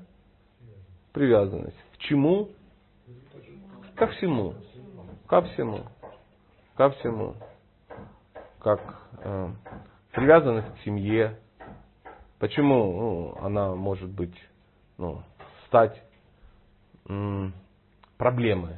привязанность. 1.12 1.78
К 1.94 1.98
чему? 2.00 2.50
Ко 3.96 4.08
всему. 4.08 4.54
Ко 5.28 5.42
всему. 5.42 5.84
Ко 6.76 6.90
всему. 6.92 7.36
Как 8.60 8.82
э, 9.24 9.50
привязанность 10.12 10.74
к 10.76 10.84
семье. 10.84 11.38
Почему 12.40 13.36
ну, 13.36 13.46
она 13.46 13.76
может 13.76 14.10
быть, 14.10 14.36
ну, 14.98 15.24
стать 15.68 16.02
м, 17.08 17.54
проблемой? 18.18 18.78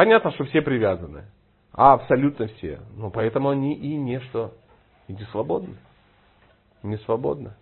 Понятно, 0.00 0.30
что 0.30 0.44
все 0.44 0.62
привязаны. 0.62 1.24
А 1.74 1.92
абсолютно 1.92 2.46
все. 2.46 2.80
Ну, 2.96 3.10
поэтому 3.10 3.50
они 3.50 3.74
и 3.74 3.96
не 3.96 4.18
что. 4.20 4.52
И 5.08 5.12
не 5.12 5.24
свободны. 5.24 5.76
Не 6.82 6.96
свободны. 7.00 7.52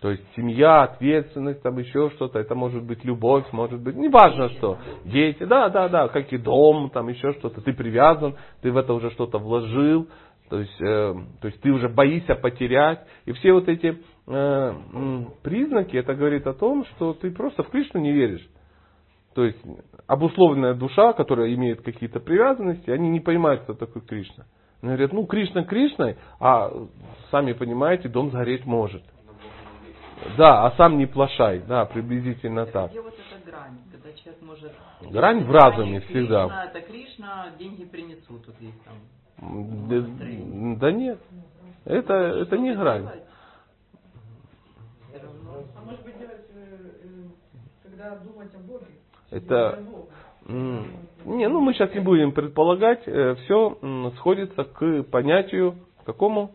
То 0.00 0.10
есть 0.10 0.24
семья, 0.34 0.82
ответственность, 0.82 1.62
там 1.62 1.78
еще 1.78 2.10
что-то, 2.16 2.40
это 2.40 2.56
может 2.56 2.82
быть 2.82 3.04
любовь, 3.04 3.44
может 3.52 3.78
быть, 3.78 3.94
неважно 3.94 4.48
что, 4.48 4.78
дети, 5.04 5.44
да, 5.44 5.68
да, 5.68 5.88
да, 5.88 6.08
как 6.08 6.32
и 6.32 6.38
дом, 6.38 6.90
там 6.90 7.08
еще 7.08 7.32
что-то, 7.34 7.60
ты 7.60 7.72
привязан, 7.72 8.34
ты 8.60 8.72
в 8.72 8.76
это 8.76 8.92
уже 8.92 9.12
что-то 9.12 9.38
вложил, 9.38 10.08
то 10.50 10.58
есть, 10.58 10.80
э, 10.80 11.14
то 11.40 11.46
есть 11.46 11.60
ты 11.60 11.70
уже 11.70 11.88
боишься 11.88 12.34
потерять. 12.34 13.06
И 13.26 13.32
все 13.32 13.52
вот 13.52 13.68
эти 13.68 14.02
э, 14.26 14.74
признаки, 15.44 15.96
это 15.96 16.16
говорит 16.16 16.48
о 16.48 16.52
том, 16.52 16.84
что 16.86 17.14
ты 17.14 17.30
просто 17.30 17.62
в 17.62 17.70
Кришну 17.70 18.00
не 18.00 18.10
веришь. 18.10 18.44
То 19.34 19.44
есть 19.44 19.58
обусловленная 20.06 20.74
душа, 20.74 21.12
которая 21.12 21.52
имеет 21.54 21.82
какие-то 21.82 22.20
привязанности, 22.20 22.90
они 22.90 23.08
не 23.08 23.20
понимают, 23.20 23.62
кто 23.62 23.74
такой 23.74 24.02
Кришна. 24.02 24.44
Они 24.80 24.92
говорят, 24.92 25.12
ну 25.12 25.26
Кришна 25.26 25.64
Кришной, 25.64 26.16
а 26.38 26.70
сами 27.30 27.52
понимаете, 27.52 28.08
дом 28.08 28.30
сгореть 28.30 28.64
может. 28.64 29.02
Да, 30.38 30.66
а 30.66 30.76
сам 30.76 30.96
не 30.98 31.06
плашай, 31.06 31.60
да, 31.66 31.84
приблизительно 31.84 32.66
так. 32.66 32.90
Где 32.90 33.00
вот 33.00 33.14
эта 33.14 33.50
грань, 33.50 33.78
когда 33.90 34.12
человек 34.12 34.42
может... 34.42 34.72
Грань 35.10 35.44
в 35.44 35.50
разуме 35.50 36.00
всегда. 36.00 36.46
Кришна, 36.46 36.64
это 36.64 36.80
Кришна, 36.80 37.46
деньги 37.58 37.84
принесут, 37.84 38.46
вот 38.46 38.56
есть 38.60 38.82
там. 38.84 38.94
Да, 39.88 40.76
да 40.80 40.92
нет, 40.92 41.18
это, 41.84 42.14
это 42.14 42.56
не 42.56 42.74
грань. 42.74 43.08
А 45.76 45.84
может 45.84 46.04
быть 46.04 46.18
делать, 46.18 46.46
э, 46.54 46.90
э, 47.02 47.08
когда 47.82 48.16
думать 48.16 48.54
о 48.54 48.58
Боге? 48.58 48.86
Это... 49.34 49.82
Не, 50.46 51.48
ну 51.48 51.60
мы 51.60 51.72
сейчас 51.72 51.92
не 51.94 52.00
будем 52.00 52.32
предполагать, 52.32 53.02
э, 53.06 53.34
все 53.44 53.78
сходится 54.18 54.64
к 54.64 55.02
понятию 55.04 55.76
какому? 56.04 56.52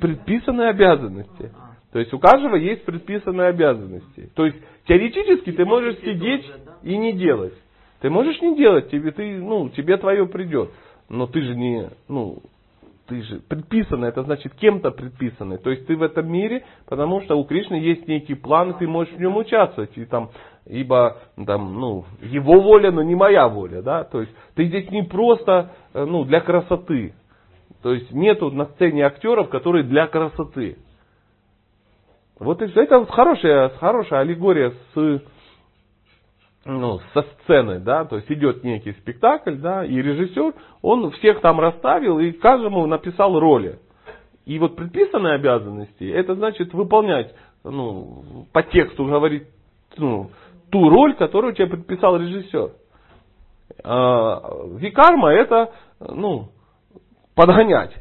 предписанные 0.00 0.68
обязанности. 0.70 1.52
То 1.92 1.98
есть 1.98 2.12
у 2.12 2.18
каждого 2.18 2.56
есть 2.56 2.84
предписанные 2.84 3.48
обязанности. 3.48 4.30
То 4.34 4.44
есть 4.46 4.58
теоретически 4.86 5.52
ты 5.52 5.64
можешь 5.64 5.96
сидеть 6.00 6.44
и 6.82 6.96
не 6.96 7.12
делать. 7.14 7.54
Ты 8.00 8.10
можешь 8.10 8.40
не 8.40 8.56
делать, 8.56 8.90
тебе, 8.90 9.10
ты, 9.10 9.38
ну, 9.38 9.68
тебе 9.70 9.96
твое 9.96 10.26
придет. 10.26 10.70
Но 11.08 11.26
ты 11.26 11.40
же 11.40 11.56
не, 11.56 11.88
ну, 12.08 12.42
ты 13.08 13.22
же 13.22 13.40
предписанный, 13.40 14.08
это 14.08 14.22
значит 14.22 14.54
кем-то 14.54 14.90
предписанный. 14.90 15.58
То 15.58 15.70
есть 15.70 15.86
ты 15.86 15.96
в 15.96 16.02
этом 16.02 16.30
мире, 16.30 16.64
потому 16.86 17.22
что 17.22 17.36
у 17.36 17.44
Кришны 17.44 17.74
есть 17.76 18.06
некий 18.06 18.34
план, 18.34 18.74
ты 18.74 18.86
можешь 18.86 19.14
в 19.14 19.18
нем 19.18 19.36
участвовать. 19.36 19.96
И 19.96 20.04
там, 20.04 20.30
ибо 20.66 21.16
там, 21.46 21.80
ну, 21.80 22.04
его 22.20 22.60
воля, 22.60 22.90
но 22.92 23.02
не 23.02 23.14
моя 23.14 23.48
воля. 23.48 23.82
Да? 23.82 24.04
То 24.04 24.20
есть 24.20 24.32
ты 24.54 24.66
здесь 24.66 24.90
не 24.90 25.02
просто 25.02 25.72
э, 25.94 26.04
ну, 26.04 26.24
для 26.24 26.40
красоты. 26.40 27.14
То 27.82 27.94
есть 27.94 28.12
нету 28.12 28.50
на 28.50 28.66
сцене 28.66 29.06
актеров, 29.06 29.48
которые 29.48 29.84
для 29.84 30.06
красоты. 30.06 30.76
Вот 32.38 32.60
и 32.62 32.66
все. 32.66 32.82
Это 32.82 32.98
вот 32.98 33.10
хорошая, 33.10 33.70
хорошая 33.70 34.20
аллегория 34.20 34.72
с, 34.94 35.22
ну, 36.68 37.00
со 37.14 37.22
сцены, 37.22 37.80
да, 37.80 38.04
то 38.04 38.16
есть 38.16 38.30
идет 38.30 38.62
некий 38.62 38.92
спектакль, 38.92 39.56
да, 39.56 39.86
и 39.86 39.96
режиссер, 39.96 40.52
он 40.82 41.10
всех 41.12 41.40
там 41.40 41.58
расставил 41.58 42.18
и 42.18 42.30
каждому 42.32 42.86
написал 42.86 43.40
роли. 43.40 43.78
И 44.44 44.58
вот 44.58 44.76
предписанные 44.76 45.34
обязанности, 45.34 46.04
это 46.04 46.34
значит 46.34 46.74
выполнять, 46.74 47.34
ну, 47.64 48.46
по 48.52 48.62
тексту 48.62 49.06
говорить, 49.06 49.44
ну, 49.96 50.30
ту 50.70 50.90
роль, 50.90 51.14
которую 51.14 51.54
тебе 51.54 51.68
предписал 51.68 52.18
режиссер. 52.18 52.70
А, 53.84 54.42
викарма 54.74 55.32
это, 55.32 55.72
ну, 56.00 56.50
подгонять. 57.34 57.94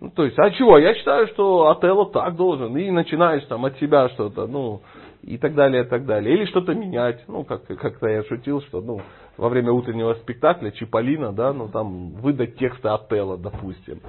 Ну, 0.00 0.10
то 0.10 0.24
есть, 0.24 0.38
а 0.38 0.50
чего? 0.50 0.78
Я 0.78 0.94
считаю, 0.94 1.26
что 1.28 1.68
Отелло 1.68 2.06
так 2.06 2.34
должен. 2.36 2.74
И 2.78 2.90
начинаешь 2.90 3.44
там 3.44 3.66
от 3.66 3.76
себя 3.78 4.08
что-то, 4.10 4.46
ну, 4.46 4.80
и 5.22 5.38
так 5.38 5.54
далее, 5.54 5.84
и 5.84 5.86
так 5.86 6.06
далее. 6.06 6.34
Или 6.34 6.44
что-то 6.46 6.74
менять. 6.74 7.24
Ну, 7.28 7.44
как, 7.44 7.66
как-то 7.66 8.08
я 8.08 8.24
шутил, 8.24 8.62
что, 8.62 8.80
ну, 8.80 9.00
во 9.36 9.48
время 9.48 9.72
утреннего 9.72 10.14
спектакля 10.14 10.70
Чиполлино, 10.70 11.32
да, 11.32 11.52
ну, 11.52 11.68
там, 11.68 12.12
выдать 12.12 12.56
тексты 12.56 12.88
Отелло, 12.88 13.36
допустим. 13.36 14.00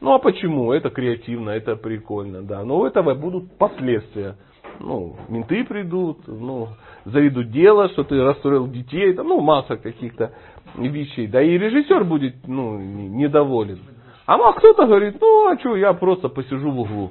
Ну, 0.00 0.12
а 0.14 0.18
почему? 0.18 0.72
Это 0.72 0.90
креативно, 0.90 1.50
это 1.50 1.76
прикольно, 1.76 2.42
да. 2.42 2.64
Но 2.64 2.80
у 2.80 2.86
этого 2.86 3.14
будут 3.14 3.56
последствия. 3.58 4.36
Ну, 4.80 5.16
менты 5.28 5.64
придут, 5.64 6.26
ну, 6.26 6.68
заведут 7.04 7.50
дело, 7.50 7.88
что 7.90 8.02
ты 8.04 8.20
расстроил 8.20 8.66
детей, 8.66 9.14
там, 9.14 9.28
ну, 9.28 9.40
масса 9.40 9.76
каких-то 9.76 10.32
вещей. 10.76 11.28
Да 11.28 11.40
и 11.40 11.56
режиссер 11.56 12.04
будет, 12.04 12.46
ну, 12.46 12.78
недоволен. 12.78 13.78
А, 14.26 14.36
а 14.36 14.52
кто-то 14.54 14.86
говорит, 14.86 15.16
ну 15.20 15.48
а 15.48 15.58
что, 15.58 15.76
я 15.76 15.92
просто 15.92 16.28
посижу 16.28 16.70
в 16.70 16.80
углу. 16.80 17.10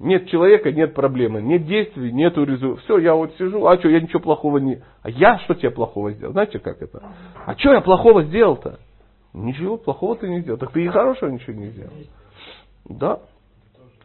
Нет 0.00 0.28
человека, 0.28 0.72
нет 0.72 0.94
проблемы. 0.94 1.42
Нет 1.42 1.66
действий, 1.66 2.10
нету 2.10 2.44
результата. 2.44 2.82
Все, 2.84 2.98
я 2.98 3.14
вот 3.14 3.34
сижу, 3.36 3.66
а 3.66 3.78
что, 3.78 3.90
я 3.90 4.00
ничего 4.00 4.20
плохого 4.20 4.56
не... 4.56 4.82
А 5.02 5.10
я 5.10 5.38
что 5.40 5.54
тебе 5.54 5.70
плохого 5.70 6.12
сделал? 6.12 6.32
Знаете, 6.32 6.58
как 6.58 6.80
это? 6.80 7.02
А 7.44 7.54
что 7.58 7.74
я 7.74 7.82
плохого 7.82 8.24
сделал-то? 8.24 8.80
Ничего 9.34 9.76
плохого 9.76 10.16
ты 10.16 10.30
не 10.30 10.40
сделал. 10.40 10.58
Так 10.58 10.72
ты 10.72 10.82
и 10.82 10.88
хорошего 10.88 11.28
ничего 11.28 11.52
не 11.52 11.68
сделал. 11.68 11.92
Да. 12.86 13.20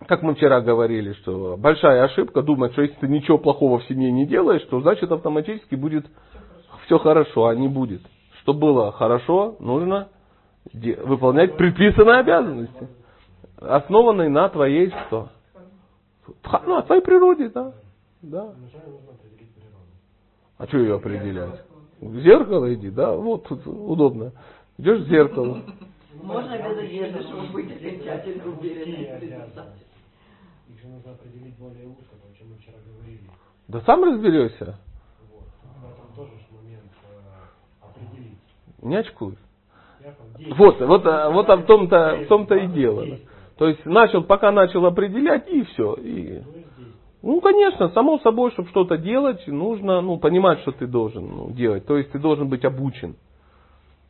Как 0.06 0.22
мы 0.22 0.36
вчера 0.36 0.60
говорили, 0.60 1.14
что 1.14 1.56
большая 1.58 2.04
ошибка 2.04 2.42
думать, 2.42 2.74
что 2.74 2.82
если 2.82 2.96
ты 2.96 3.08
ничего 3.08 3.38
плохого 3.38 3.80
в 3.80 3.86
семье 3.86 4.12
не 4.12 4.26
делаешь, 4.26 4.64
то 4.70 4.82
значит 4.82 5.10
автоматически 5.10 5.76
будет 5.76 6.06
все 6.86 7.00
хорошо, 7.00 7.46
а 7.46 7.56
не 7.56 7.70
будет. 7.70 8.02
Что 8.42 8.54
было 8.54 8.92
хорошо, 8.92 9.56
нужно 9.62 10.10
выполнять 10.74 11.56
предписанные 11.56 12.20
обязанности, 12.20 12.90
основанные 13.62 14.28
на 14.28 14.50
твоей 14.50 14.94
что? 15.08 15.30
Ну, 16.28 16.78
о 16.78 16.82
твоей 16.84 17.02
природе, 17.02 17.50
да. 17.50 17.74
да. 18.22 18.54
А 20.58 20.68
что 20.68 20.78
ее 20.78 20.96
определять? 20.96 21.62
В 22.02 22.20
зеркало 22.20 22.74
иди, 22.74 22.90
да, 22.90 23.16
вот 23.16 23.48
тут 23.48 23.66
удобно. 23.66 24.32
Идешь 24.78 25.02
в 25.02 25.10
зеркало. 25.10 25.62
Можно 26.22 26.58
без 26.58 26.78
одежды, 26.78 27.22
чтобы 27.24 27.48
быть 27.50 27.72
окончательно 27.72 28.44
уверенным 28.46 29.00
Их 30.70 30.82
же 30.82 30.88
нужно 30.88 31.12
определить 31.12 31.56
более 31.58 31.88
узко, 31.88 32.16
о 32.16 32.38
чем 32.38 32.50
мы 32.50 32.58
вчера 32.58 32.78
говорили. 32.86 33.30
Да 33.68 33.82
сам 33.82 34.04
разберешься. 34.04 34.78
Вот. 35.32 35.44
Этом 35.84 36.16
тоже 36.16 36.32
момент 36.52 36.92
определить. 37.82 38.40
Не 38.82 38.96
очкуй. 38.98 39.38
Вот, 40.58 40.80
вот, 40.80 41.04
вот 41.06 41.48
в 41.48 41.66
том-то, 41.66 42.18
в 42.24 42.28
том-то 42.28 42.56
и 42.56 42.68
дело. 42.68 43.06
То 43.58 43.68
есть 43.68 43.86
начал, 43.86 44.24
пока 44.24 44.52
начал 44.52 44.86
определять, 44.86 45.48
и 45.50 45.64
все. 45.64 45.94
И, 45.94 46.42
ну, 47.22 47.40
конечно, 47.42 47.90
само 47.90 48.20
собой, 48.20 48.52
чтобы 48.52 48.70
что-то 48.70 48.98
делать, 48.98 49.48
нужно 49.48 50.02
ну, 50.02 50.18
понимать, 50.18 50.60
что 50.62 50.72
ты 50.72 50.88
должен 50.88 51.26
ну, 51.26 51.52
делать. 51.52 51.86
То 51.86 51.98
есть 51.98 52.12
ты 52.12 52.20
должен 52.20 52.50
быть 52.50 52.66
обучен. 52.66 53.16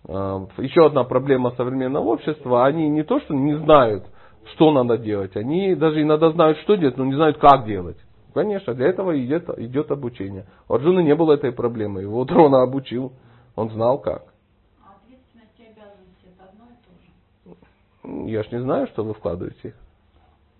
А, 0.08 0.48
еще 0.58 0.88
одна 0.88 1.04
проблема 1.04 1.52
современного 1.52 2.06
общества, 2.06 2.66
они 2.66 2.90
не 2.90 3.04
то, 3.04 3.20
что 3.20 3.34
не 3.34 3.56
знают, 3.58 4.06
что 4.54 4.72
надо 4.72 4.98
делать, 4.98 5.36
они 5.36 5.76
даже 5.76 6.02
иногда 6.02 6.32
знают, 6.32 6.58
что 6.60 6.76
делать, 6.76 6.98
но 6.98 7.06
не 7.06 7.16
знают, 7.16 7.38
как 7.38 7.66
делать. 7.66 7.98
Конечно, 8.34 8.74
для 8.74 8.88
этого 8.88 9.18
идет, 9.18 9.48
идет 9.60 9.92
обучение. 9.92 10.46
У 10.68 10.74
Арджуна 10.74 11.00
не 11.00 11.16
было 11.16 11.34
этой 11.34 11.52
проблемы, 11.52 12.02
его 12.02 12.26
Дрона 12.26 12.64
обучил, 12.64 13.14
он 13.56 13.70
знал 13.70 14.00
как. 14.00 14.35
Я 18.08 18.44
ж 18.44 18.52
не 18.52 18.62
знаю, 18.62 18.86
что 18.88 19.04
вы 19.04 19.16
вкладываете. 19.16 19.74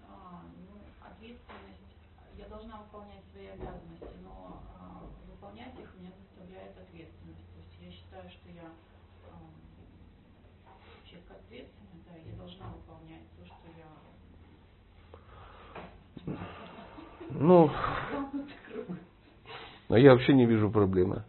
А, 0.10 0.42
ну, 0.58 0.66
ответственность. 1.06 1.86
Я 2.38 2.48
должна 2.48 2.78
выполнять 2.78 3.24
свои 3.32 3.46
обязанности, 3.48 4.10
но 4.24 4.64
а, 4.80 5.04
выполнять 5.30 5.78
их 5.80 5.94
меня 6.00 6.10
заставляет 6.18 6.76
ответственность. 6.76 7.46
То 7.54 7.60
есть 7.60 7.78
я 7.82 7.92
считаю, 7.92 8.28
что 8.32 8.50
я 8.50 8.64
а, 9.30 9.38
человек 11.06 11.30
ответственный, 11.30 12.02
да, 12.10 12.16
я 12.18 12.34
должна 12.36 12.66
выполнять 12.70 13.30
то, 13.38 13.46
что 13.46 13.68
я... 13.78 13.86
Ну, 17.30 17.70
а 19.90 20.00
я 20.00 20.14
вообще 20.14 20.34
не 20.34 20.48
вижу 20.48 20.72
проблемы. 20.72 21.24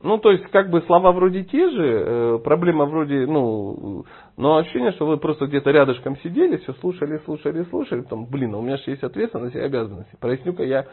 Ну, 0.00 0.18
то 0.18 0.30
есть, 0.30 0.44
как 0.50 0.70
бы 0.70 0.80
слова 0.82 1.10
вроде 1.10 1.42
те 1.42 1.70
же, 1.70 1.84
э, 1.84 2.38
проблема 2.44 2.84
вроде, 2.84 3.26
ну, 3.26 4.04
но 4.36 4.58
ощущение, 4.58 4.92
что 4.92 5.06
вы 5.06 5.16
просто 5.16 5.46
где-то 5.46 5.72
рядышком 5.72 6.16
сидели, 6.18 6.56
все 6.58 6.72
слушали, 6.74 7.18
слушали, 7.24 7.64
слушали, 7.64 8.02
там, 8.02 8.24
блин, 8.26 8.54
у 8.54 8.62
меня 8.62 8.76
же 8.76 8.92
есть 8.92 9.02
ответственность 9.02 9.56
и 9.56 9.58
обязанности. 9.58 10.16
Проясню-ка 10.20 10.62
я 10.62 10.86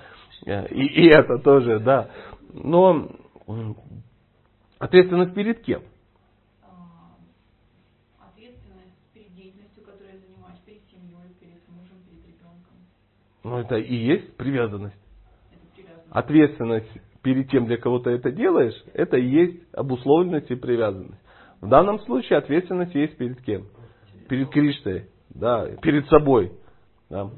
э, 0.48 0.68
и, 0.70 1.04
и 1.04 1.08
это 1.08 1.38
тоже, 1.38 1.80
да. 1.82 2.10
Но 2.52 3.08
ответственность 4.80 5.36
перед 5.36 5.62
кем? 5.62 5.84
А, 6.64 7.14
ответственность 8.32 8.98
перед 9.14 9.36
деятельностью, 9.36 9.84
которой 9.84 10.14
я 10.14 10.18
занимаюсь, 10.18 10.60
перед 10.66 10.82
семьей, 10.90 11.30
перед 11.40 11.62
мужем, 11.70 11.98
перед 12.10 12.26
ребенком. 12.26 12.74
Ну, 13.44 13.58
это 13.60 13.76
и 13.76 13.94
есть 13.94 14.36
привязанность. 14.36 14.98
Это 15.52 15.76
привязанность. 15.76 16.10
Ответственность 16.10 17.05
перед 17.26 17.50
тем, 17.50 17.66
для 17.66 17.78
кого 17.78 17.98
ты 17.98 18.12
это 18.12 18.32
делаешь, 18.32 18.76
это 18.94 19.18
и 19.18 19.26
есть 19.26 19.58
обусловленность 19.74 20.52
и 20.52 20.56
привязанность. 20.56 21.20
В 21.60 21.68
данном 21.68 22.00
случае 22.02 22.38
ответственность 22.38 22.94
есть 22.94 23.18
перед 23.18 23.42
кем? 23.42 23.66
Перед 24.30 24.50
Кришной, 24.50 25.08
да, 25.32 25.66
перед 25.82 26.08
собой. 26.08 26.52
Да. 27.10 27.32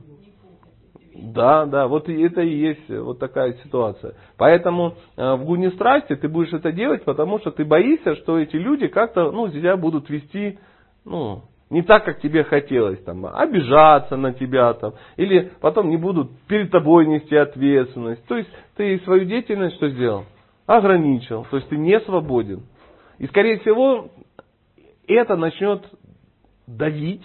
Да, 1.15 1.65
да, 1.65 1.87
вот 1.87 2.09
это 2.09 2.41
и 2.41 2.53
есть 2.53 2.89
вот 2.89 3.19
такая 3.19 3.53
ситуация. 3.63 4.15
Поэтому 4.35 4.95
э, 5.15 5.35
в 5.35 5.45
гуне 5.45 5.71
страсти 5.71 6.15
ты 6.17 6.27
будешь 6.27 6.51
это 6.51 6.73
делать, 6.73 7.05
потому 7.05 7.39
что 7.39 7.51
ты 7.51 7.63
боишься, 7.63 8.17
что 8.17 8.37
эти 8.37 8.57
люди 8.57 8.87
как-то, 8.87 9.31
ну, 9.31 9.47
тебя 9.49 9.77
будут 9.77 10.09
вести, 10.09 10.59
ну, 11.05 11.43
не 11.69 11.81
так, 11.81 12.05
как 12.05 12.21
тебе 12.21 12.43
хотелось, 12.43 13.03
там, 13.03 13.25
обижаться 13.25 14.15
на 14.15 14.33
тебя, 14.33 14.73
там, 14.73 14.93
или 15.17 15.51
потом 15.59 15.89
не 15.89 15.97
будут 15.97 16.31
перед 16.47 16.71
тобой 16.71 17.05
нести 17.07 17.35
ответственность. 17.35 18.25
То 18.27 18.37
есть 18.37 18.49
ты 18.75 18.99
свою 18.99 19.25
деятельность 19.25 19.75
что 19.75 19.89
сделал? 19.89 20.25
Ограничил. 20.65 21.45
То 21.49 21.57
есть 21.57 21.69
ты 21.69 21.77
не 21.77 21.99
свободен. 22.01 22.63
И 23.17 23.27
скорее 23.27 23.59
всего 23.59 24.09
это 25.07 25.35
начнет 25.35 25.83
давить. 26.67 27.23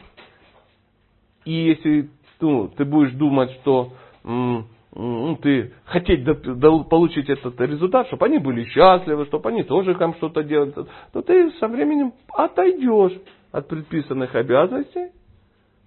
И 1.44 1.52
если 1.52 2.11
ну, 2.40 2.68
ты 2.68 2.85
будешь 2.85 3.12
думать, 3.12 3.50
что 3.61 3.92
ну, 4.24 5.37
ты 5.40 5.72
хотеть 5.85 6.24
до, 6.24 6.35
до, 6.35 6.85
получить 6.85 7.28
этот 7.28 7.61
результат, 7.61 8.09
чтобы 8.09 8.26
они 8.26 8.38
были 8.38 8.64
счастливы, 8.64 9.26
чтобы 9.26 9.48
они 9.48 9.62
тоже 9.62 9.94
там 9.94 10.14
что-то 10.14 10.42
делали, 10.42 10.72
то 11.12 11.22
ты 11.22 11.50
со 11.52 11.68
временем 11.68 12.12
отойдешь 12.35 13.18
от 13.53 13.69
предписанных 13.69 14.35
обязанностей, 14.35 15.12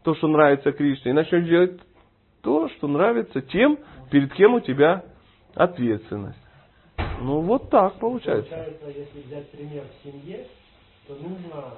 то, 0.04 0.15
что 0.15 0.28
нравится 0.28 0.71
Кришне, 0.71 1.12
и 1.12 1.13
начнешь 1.13 1.47
делать 1.47 1.82
то, 2.41 2.69
что 2.69 2.88
нравится 2.88 3.41
тем, 3.41 3.80
перед 4.12 4.32
кем 4.34 4.54
у 4.54 4.60
тебя 4.60 5.04
ответственность. 5.56 6.38
Ну 7.21 7.41
вот 7.41 7.69
так 7.69 7.95
получается. 7.95 8.49
Получается, 8.49 8.88
если 8.88 9.21
взять 9.28 9.49
пример 9.51 9.84
в 9.84 10.04
семье, 10.04 10.45
то 11.08 11.15
нужно 11.15 11.73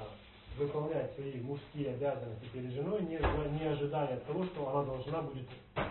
выполнять 0.58 1.14
свои 1.14 1.40
мужские 1.40 1.94
обязанности 1.94 2.46
перед 2.52 2.72
женой, 2.72 3.00
не, 3.02 3.18
не 3.58 3.66
ожидая 3.66 4.18
того, 4.26 4.44
что 4.44 4.68
она 4.68 4.84
должна 4.84 5.22
будет 5.22 5.48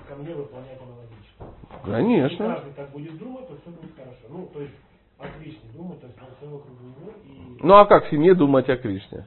ко 0.07 0.15
мне 0.15 0.35
выполнять 0.35 0.79
аналогично. 0.79 1.47
Конечно. 1.85 2.43
Если 2.43 2.55
каждый 2.55 2.73
так 2.73 2.91
будет 2.91 3.17
думать, 3.17 3.47
то 3.47 3.55
все 3.61 3.71
будет 3.71 3.95
хорошо. 3.95 4.21
Ну, 4.29 4.49
то 4.53 4.61
есть 4.61 4.73
о 5.17 5.27
Кришне 5.39 5.69
думать, 5.73 6.01
то 6.01 6.07
есть 6.07 6.19
все 6.37 6.47
вокруг 6.47 6.79
него. 6.81 7.11
И... 7.25 7.63
Ну 7.63 7.73
а 7.73 7.85
как 7.85 8.05
в 8.05 8.09
семье 8.09 8.35
думать 8.35 8.69
о 8.69 8.77
Кришне? 8.77 9.25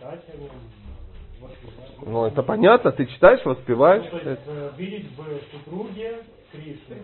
Читать 0.00 0.24
о 0.32 0.36
нем, 0.36 0.50
Ну, 2.02 2.24
это 2.24 2.42
понятно, 2.42 2.92
ты 2.92 3.06
читаешь, 3.06 3.44
воспеваешь. 3.44 4.04
Ну, 4.10 4.18
то 4.18 4.30
есть, 4.30 4.42
э, 4.46 4.70
видеть 4.76 5.10
в 5.16 5.22
супруге 5.52 6.22
Кришну. 6.52 6.96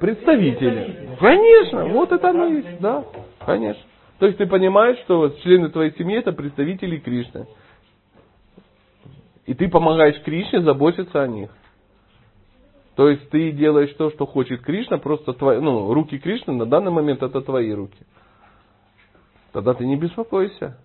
Представители. 0.00 1.16
Конечно, 1.18 1.86
вот 1.86 2.12
это 2.12 2.30
оно 2.30 2.46
есть, 2.46 2.80
да, 2.80 3.04
конечно. 3.44 3.82
То 4.18 4.26
есть 4.26 4.38
ты 4.38 4.46
понимаешь, 4.46 4.98
что 5.00 5.28
члены 5.42 5.70
твоей 5.70 5.92
семьи 5.96 6.16
это 6.18 6.32
представители 6.32 6.98
Кришны. 6.98 7.46
И 9.46 9.54
ты 9.54 9.68
помогаешь 9.68 10.22
Кришне 10.22 10.62
заботиться 10.62 11.20
о 11.20 11.26
них. 11.26 11.50
То 12.94 13.08
есть 13.08 13.28
ты 13.30 13.50
делаешь 13.50 13.92
то, 13.98 14.10
что 14.10 14.24
хочет 14.24 14.62
Кришна, 14.62 14.98
просто 14.98 15.32
твои, 15.32 15.58
ну, 15.58 15.92
руки 15.92 16.18
Кришны 16.18 16.54
на 16.54 16.64
данный 16.64 16.92
момент 16.92 17.22
это 17.22 17.40
твои 17.42 17.72
руки. 17.72 17.98
Тогда 19.52 19.74
ты 19.74 19.84
не 19.84 19.96
беспокойся 19.96 20.78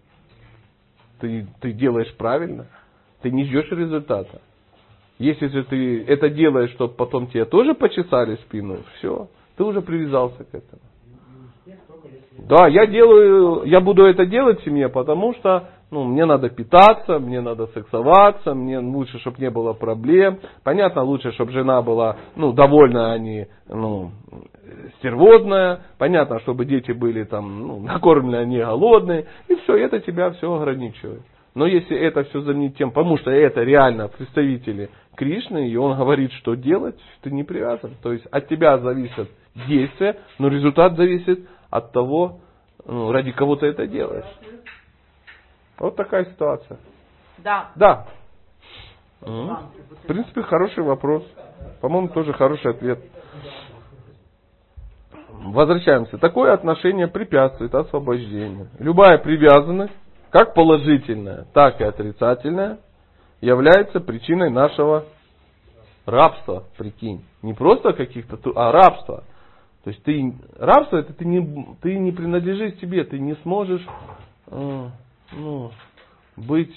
ты, 1.20 1.48
ты 1.62 1.72
делаешь 1.74 2.14
правильно, 2.18 2.68
ты 3.22 3.32
не 3.32 3.46
ждешь 3.46 3.70
результата. 3.72 4.42
Если 5.18 5.48
же 5.48 5.64
ты 5.66 6.04
это 6.06 6.30
делаешь, 6.30 6.72
чтобы 6.72 6.94
потом 6.94 7.28
тебе 7.28 7.46
тоже 7.46 7.74
почесали 7.74 8.36
спину, 8.48 8.80
все, 8.98 9.28
ты 9.58 9.64
уже 9.64 9.82
привязался 9.82 10.44
к 10.46 10.54
этому. 10.54 10.82
Да, 12.48 12.68
я 12.68 12.88
делаю, 12.88 13.64
я 13.66 13.82
буду 13.82 14.06
это 14.06 14.26
делать 14.26 14.62
в 14.62 14.64
семье, 14.64 14.88
потому 14.88 15.34
что 15.36 15.70
ну, 15.92 16.04
мне 16.04 16.26
надо 16.26 16.50
питаться, 16.50 17.18
мне 17.18 17.42
надо 17.42 17.68
сексоваться, 17.68 18.54
мне 18.54 18.80
лучше, 18.80 19.20
чтобы 19.20 19.38
не 19.40 19.50
было 19.50 19.74
проблем. 19.74 20.40
Понятно, 20.64 21.04
лучше, 21.04 21.32
чтобы 21.32 21.52
жена 21.52 21.82
была 21.82 22.18
ну, 22.36 22.54
довольна, 22.54 23.12
а 23.12 23.18
не 23.18 23.48
ну, 23.68 24.12
стервозная. 25.00 25.82
Понятно, 25.98 26.40
чтобы 26.42 26.66
дети 26.66 26.92
были 26.92 27.24
там 27.24 27.68
ну, 27.68 27.80
накормлены, 27.80 28.36
а 28.36 28.46
не 28.46 28.60
голодные. 28.60 29.26
И 29.48 29.56
все, 29.56 29.78
это 29.78 30.00
тебя 30.00 30.30
все 30.32 30.54
ограничивает. 30.54 31.22
Но 31.56 31.66
если 31.66 31.98
это 31.98 32.24
все 32.26 32.42
заменить 32.42 32.78
тем, 32.78 32.92
потому 32.92 33.18
что 33.18 33.32
это 33.32 33.64
реально 33.64 34.08
представители 34.08 34.90
Кришны, 35.16 35.70
и 35.70 35.76
он 35.76 35.98
говорит, 35.98 36.32
что 36.34 36.54
делать, 36.54 37.00
ты 37.22 37.32
не 37.32 37.44
привязан. 37.44 37.96
То 38.04 38.14
есть 38.14 38.26
от 38.28 38.48
тебя 38.48 38.78
зависят 38.78 39.30
действия, 39.68 40.18
но 40.38 40.48
результат 40.48 40.96
зависит 40.96 41.50
от 41.70 41.92
того, 41.92 42.40
ну, 42.86 43.12
ради 43.12 43.32
кого 43.32 43.56
ты 43.56 43.66
это 43.66 43.88
делаешь. 43.88 44.26
Вот 45.80 45.96
такая 45.96 46.26
ситуация. 46.26 46.78
Да. 47.38 47.72
Да. 47.76 48.06
М. 49.22 49.58
В 50.04 50.08
принципе, 50.08 50.42
хороший 50.44 50.84
вопрос. 50.84 51.24
По-моему, 51.82 52.10
тоже 52.10 52.34
хороший 52.34 52.72
ответ. 52.72 53.00
Возвращаемся. 55.32 56.18
Такое 56.18 56.54
отношение 56.54 57.08
препятствует 57.08 57.74
освобождению. 57.74 58.68
Любая 58.78 59.18
привязанность, 59.20 59.94
как 60.32 60.54
положительная, 60.54 61.46
так 61.54 61.80
и 61.80 61.84
отрицательная, 61.86 62.80
является 63.40 64.02
причиной 64.02 64.50
нашего 64.50 65.06
рабства, 66.06 66.66
прикинь. 66.78 67.24
Не 67.42 67.54
просто 67.54 67.94
каких-то, 67.94 68.36
ту- 68.38 68.54
а 68.56 68.72
рабства. 68.72 69.24
То 69.86 69.92
есть 69.92 70.04
ты 70.04 70.34
рабство 70.58 70.98
это 70.98 71.14
ты 71.14 71.24
не 71.24 71.76
ты 71.82 71.98
не 71.98 72.12
принадлежишь 72.12 72.76
себе, 72.80 73.06
ты 73.06 73.18
не 73.18 73.36
сможешь 73.44 73.86
э, 74.48 74.88
ну, 75.32 75.72
быть 76.36 76.74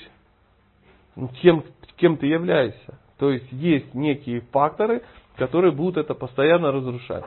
ну, 1.16 1.28
тем, 1.42 1.64
кем 1.96 2.16
ты 2.16 2.26
являешься. 2.26 2.98
То 3.18 3.30
есть 3.30 3.50
есть 3.52 3.94
некие 3.94 4.40
факторы, 4.52 5.02
которые 5.36 5.72
будут 5.72 5.96
это 5.96 6.14
постоянно 6.14 6.72
разрушать. 6.72 7.24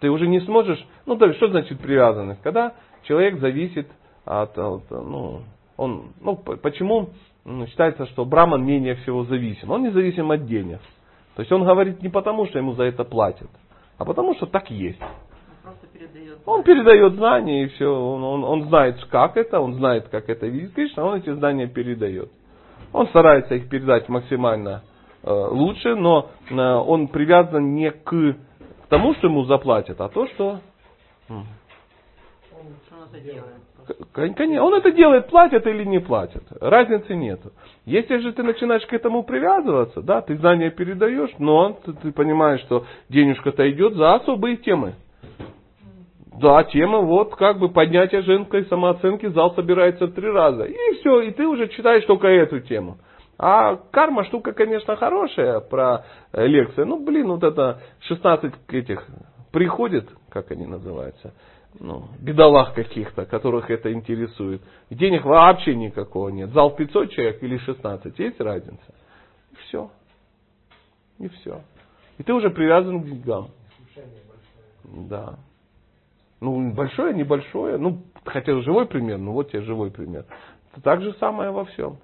Ты 0.00 0.10
уже 0.10 0.26
не 0.26 0.40
сможешь, 0.40 0.84
ну 1.06 1.16
то 1.16 1.26
есть 1.26 1.36
что 1.36 1.48
значит 1.48 1.80
привязанность? 1.80 2.42
Когда 2.42 2.74
человек 3.04 3.38
зависит 3.38 3.88
от, 4.24 4.58
от, 4.58 4.90
ну, 4.90 5.42
он, 5.76 6.12
ну 6.20 6.36
почему 6.36 7.10
ну, 7.44 7.66
считается, 7.66 8.06
что 8.06 8.24
Браман 8.24 8.64
менее 8.64 8.96
всего 8.96 9.24
зависим? 9.24 9.70
Он 9.70 9.82
не 9.82 9.90
зависим 9.90 10.30
от 10.30 10.46
денег. 10.46 10.80
То 11.36 11.42
есть 11.42 11.52
он 11.52 11.64
говорит 11.64 12.02
не 12.02 12.08
потому, 12.08 12.46
что 12.46 12.58
ему 12.58 12.72
за 12.72 12.84
это 12.84 13.04
платят, 13.04 13.50
а 13.96 14.04
потому, 14.04 14.34
что 14.34 14.46
так 14.46 14.70
есть. 14.70 15.00
Он 15.68 15.74
просто 15.74 15.86
передает. 15.98 16.38
Он 16.46 16.62
передает 16.62 17.12
знания 17.14 17.64
и 17.64 17.68
все. 17.68 17.86
Он, 17.86 18.24
он, 18.24 18.44
он 18.44 18.68
знает, 18.68 19.04
как 19.10 19.36
это, 19.36 19.60
он 19.60 19.74
знает, 19.74 20.08
как 20.08 20.28
это 20.28 20.46
видит 20.46 20.72
Кришна, 20.72 21.04
он 21.04 21.18
эти 21.18 21.30
знания 21.30 21.66
передает. 21.66 22.30
Он 22.92 23.06
старается 23.08 23.54
их 23.54 23.68
передать 23.68 24.08
максимально 24.08 24.82
э, 25.22 25.30
лучше, 25.30 25.94
но 25.94 26.30
э, 26.48 26.54
он 26.54 27.08
привязан 27.08 27.74
не 27.74 27.90
к 27.90 28.36
тому, 28.88 29.14
что 29.14 29.26
ему 29.26 29.44
заплатят, 29.44 30.00
а 30.00 30.08
то, 30.08 30.26
что... 30.28 30.60
он 31.28 31.44
это 33.12 33.20
делает? 33.20 33.44
Конечно, 34.34 34.64
он 34.64 34.74
это 34.74 34.90
делает, 34.92 35.28
платят 35.28 35.66
или 35.66 35.84
не 35.84 35.98
платят. 35.98 36.42
Разницы 36.60 37.14
нет. 37.14 37.40
Если 37.86 38.18
же 38.18 38.32
ты 38.32 38.42
начинаешь 38.42 38.84
к 38.86 38.92
этому 38.92 39.22
привязываться, 39.22 40.02
да, 40.02 40.20
ты 40.20 40.36
знания 40.36 40.70
передаешь, 40.70 41.30
но 41.38 41.72
ты, 41.84 41.92
ты 41.94 42.12
понимаешь, 42.12 42.60
что 42.62 42.84
денежка-то 43.08 43.70
идет 43.70 43.94
за 43.94 44.14
особые 44.14 44.56
темы. 44.58 44.94
Да, 46.40 46.62
тема 46.64 47.00
вот 47.00 47.34
как 47.34 47.58
бы 47.58 47.68
поднятие 47.68 48.22
женской 48.22 48.64
самооценки, 48.66 49.26
зал 49.26 49.54
собирается 49.54 50.08
три 50.08 50.30
раза. 50.30 50.64
И 50.64 50.94
все, 51.00 51.20
и 51.22 51.30
ты 51.30 51.46
уже 51.46 51.68
читаешь 51.68 52.04
только 52.04 52.28
эту 52.28 52.60
тему. 52.60 52.98
А 53.38 53.76
карма 53.76 54.24
штука, 54.24 54.52
конечно, 54.52 54.96
хорошая 54.96 55.60
про 55.60 56.04
э, 56.32 56.46
лекции. 56.46 56.82
Ну, 56.82 57.04
блин, 57.04 57.28
вот 57.28 57.44
это 57.44 57.80
16 58.00 58.52
этих 58.68 59.06
приходит, 59.52 60.08
как 60.28 60.50
они 60.50 60.66
называются, 60.66 61.32
ну, 61.78 62.08
бедолаг 62.20 62.74
каких-то, 62.74 63.24
которых 63.26 63.70
это 63.70 63.92
интересует. 63.92 64.62
Денег 64.90 65.24
вообще 65.24 65.74
никакого 65.74 66.30
нет. 66.30 66.50
Зал 66.50 66.74
500 66.74 67.10
человек 67.10 67.42
или 67.42 67.58
16, 67.58 68.18
есть 68.18 68.40
разница? 68.40 68.94
И 69.52 69.56
все. 69.66 69.90
И 71.18 71.28
все. 71.28 71.62
И 72.18 72.22
ты 72.22 72.32
уже 72.32 72.50
привязан 72.50 73.02
к 73.02 73.06
деньгам. 73.06 73.48
Да. 74.84 75.38
Ну, 76.40 76.72
большое, 76.72 77.14
небольшое. 77.14 77.78
Ну, 77.78 78.04
хотел 78.24 78.62
живой 78.62 78.86
пример, 78.86 79.18
ну 79.18 79.32
вот 79.32 79.50
тебе 79.50 79.62
живой 79.62 79.90
пример. 79.90 80.24
Это 80.72 80.82
так 80.82 81.02
же 81.02 81.12
самое 81.14 81.50
во 81.50 81.64
всем. 81.64 81.98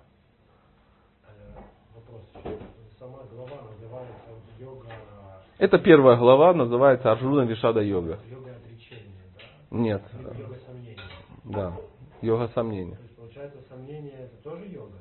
Это 5.59 5.79
первая 5.79 6.17
глава, 6.17 6.53
называется 6.53 7.13
Арджуна 7.13 7.43
Вишада 7.43 7.81
йога. 7.81 8.19
йога 8.29 8.51
отречения, 8.57 9.23
да? 9.71 9.77
Нет. 9.77 10.03
Йога 10.13 10.57
сомнения. 10.67 10.99
Да. 11.45 11.77
Йога 12.21 12.49
сомнения. 12.49 12.97
То 12.97 13.03
есть 13.03 13.17
получается 13.17 13.59
сомнение 13.69 14.13
это 14.13 14.43
тоже 14.43 14.67
йога? 14.67 14.99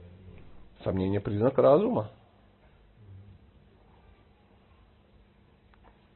Сомнение 0.84 1.20
признак 1.20 1.58
разума. 1.58 2.12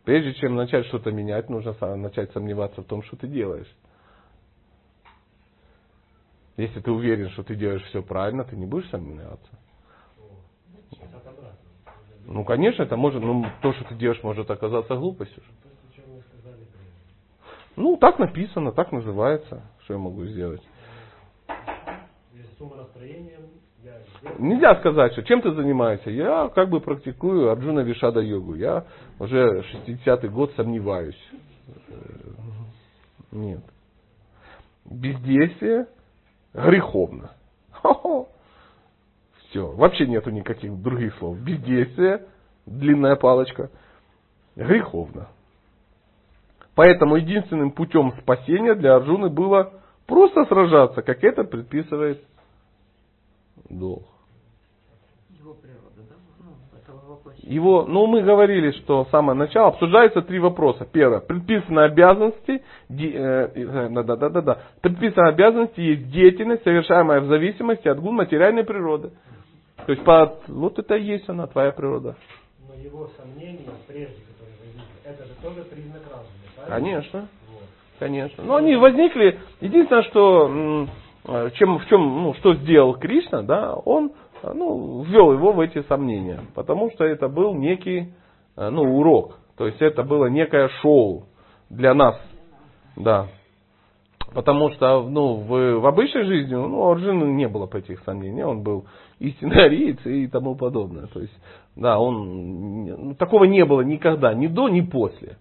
Прежде 0.08 0.34
чем 0.36 0.56
начать 0.56 0.86
что-то 0.86 1.12
менять, 1.12 1.50
нужно 1.50 1.76
начать 1.98 2.32
сомневаться 2.32 2.82
в 2.82 2.86
том, 2.86 3.04
что 3.04 3.17
ты 3.17 3.28
делаешь. 3.28 3.67
Если 6.56 6.80
ты 6.80 6.91
уверен, 6.91 7.30
что 7.32 7.43
ты 7.43 7.56
делаешь 7.56 7.84
все 7.89 8.02
правильно, 8.02 8.46
ты 8.46 8.56
не 8.56 8.65
будешь 8.65 8.89
сомневаться. 8.89 9.50
Ну, 12.26 12.46
конечно, 12.46 12.84
это 12.84 12.96
может, 12.96 13.22
ну, 13.22 13.46
то, 13.62 13.74
что 13.74 13.84
ты 13.84 13.96
делаешь, 13.96 14.24
может 14.24 14.50
оказаться 14.50 14.96
глупостью. 14.96 15.43
Ну, 17.76 17.98
так 17.98 18.17
написано, 18.17 18.72
так 18.72 18.93
называется. 18.93 19.62
Что 19.84 19.96
я 19.96 20.00
могу 20.00 20.24
сделать? 20.24 20.63
Если 22.34 22.56
с 22.58 22.62
умонастроением, 22.62 23.26
я 23.26 23.36
сделал. 23.39 23.66
Нельзя 24.39 24.75
сказать, 24.75 25.13
что 25.13 25.23
чем 25.23 25.41
ты 25.41 25.51
занимаешься. 25.53 26.09
Я 26.09 26.49
как 26.49 26.69
бы 26.69 26.79
практикую 26.79 27.51
Арджуна 27.51 27.81
Вишада 27.81 28.19
йогу. 28.19 28.55
Я 28.55 28.85
уже 29.19 29.63
60-й 29.85 30.27
год 30.29 30.51
сомневаюсь. 30.55 31.19
Э, 31.89 31.93
Нет. 33.31 33.61
Бездействие 34.85 35.87
греховно. 36.53 37.31
Все. 39.49 39.71
Вообще 39.71 40.07
нету 40.07 40.29
никаких 40.31 40.75
других 40.81 41.15
слов. 41.17 41.37
Бездействие, 41.39 42.25
длинная 42.65 43.15
палочка, 43.15 43.69
греховно. 44.55 45.29
Поэтому 46.75 47.15
единственным 47.15 47.71
путем 47.71 48.13
спасения 48.21 48.75
для 48.75 48.95
Арджуны 48.95 49.29
было 49.29 49.73
просто 50.05 50.45
сражаться, 50.45 51.01
как 51.01 51.23
это 51.23 51.43
предписывает 51.43 52.23
долг. 53.70 54.04
Его 55.39 55.54
природа, 55.54 55.82
да? 56.10 56.15
Ну, 56.39 56.78
этого 56.80 57.12
воплощения. 57.15 57.54
Его, 57.54 57.86
ну 57.86 58.06
мы 58.08 58.22
говорили, 58.22 58.72
что 58.72 59.06
с 59.06 59.10
самого 59.10 59.34
начала 59.36 59.67
обсуждаются 59.70 60.22
три 60.22 60.39
вопроса. 60.39 60.86
Первое, 60.91 61.20
предписанные 61.20 61.86
обязанности, 61.86 62.63
де- 62.89 63.12
э, 63.13 63.52
э, 63.56 63.89
да, 63.89 64.04
да, 64.04 64.15
да, 64.15 64.30
да, 64.30 64.41
да. 64.41 64.58
Предписанные 64.82 65.30
обязанности 65.34 65.80
есть 65.80 66.10
деятельность, 66.12 66.63
совершаемая 66.63 67.22
в 67.22 67.26
зависимости 67.28 67.88
от 67.88 68.00
гун 68.00 68.15
материальной 68.15 68.63
природы. 68.63 69.12
То 69.86 69.91
есть 69.91 70.04
по- 70.04 70.38
вот 70.48 70.80
это 70.80 70.96
и 70.96 71.04
есть 71.04 71.30
она, 71.30 71.48
твоя 71.48 71.72
природа. 71.72 72.15
Но 72.67 72.74
его 72.82 73.10
сомнения, 73.17 73.70
прежде 73.88 74.15
которые 74.28 74.58
возникли, 74.60 74.93
это 75.06 75.26
же 75.26 75.34
тоже 75.41 75.62
признак 75.70 76.02
разума, 76.10 76.28
правильно? 76.56 76.76
Конечно, 76.76 77.20
Вот. 77.52 77.62
конечно. 78.00 78.43
Но 78.43 78.56
они 78.58 78.76
возникли. 78.76 79.39
Единственное, 79.62 80.04
что 80.04 80.48
м, 80.48 80.89
чем, 81.55 81.79
в 81.79 81.85
чем, 81.87 82.23
ну, 82.23 82.33
что 82.35 82.55
сделал 82.55 82.95
Кришна, 82.95 83.41
да, 83.41 83.73
он 83.73 84.11
э, 84.43 84.51
ну, 84.53 85.03
ввел 85.03 85.33
его 85.33 85.51
в 85.51 85.59
эти 85.59 85.81
сомнения. 85.83 86.41
Потому 86.55 86.89
что 86.91 87.03
это 87.03 87.27
был 87.27 87.53
некий 87.53 88.13
э, 88.55 88.69
ну, 88.69 88.97
урок. 88.97 89.37
То 89.57 89.67
есть 89.67 89.81
это 89.81 90.03
было 90.03 90.27
некое 90.27 90.69
шоу 90.81 91.25
для 91.69 91.93
нас. 91.93 92.15
Да. 92.95 93.27
Потому 94.33 94.71
что 94.71 95.03
ну, 95.03 95.35
в, 95.35 95.79
в 95.79 95.85
обычной 95.85 96.23
жизни 96.23 96.53
ну, 96.53 96.79
у 96.79 96.91
Арджуны 96.91 97.25
не 97.33 97.47
было 97.47 97.65
по 97.65 97.77
этих 97.77 98.01
сомнений. 98.03 98.43
Он 98.43 98.61
был 98.61 98.85
истинный 99.19 99.65
ариец 99.65 100.05
и 100.05 100.27
тому 100.27 100.55
подобное. 100.55 101.07
То 101.07 101.19
есть, 101.19 101.33
да, 101.75 101.99
он 101.99 102.85
ну, 102.85 103.15
такого 103.15 103.45
не 103.45 103.65
было 103.65 103.81
никогда, 103.81 104.33
ни 104.33 104.47
до, 104.47 104.69
ни 104.69 104.81
после. 104.81 105.37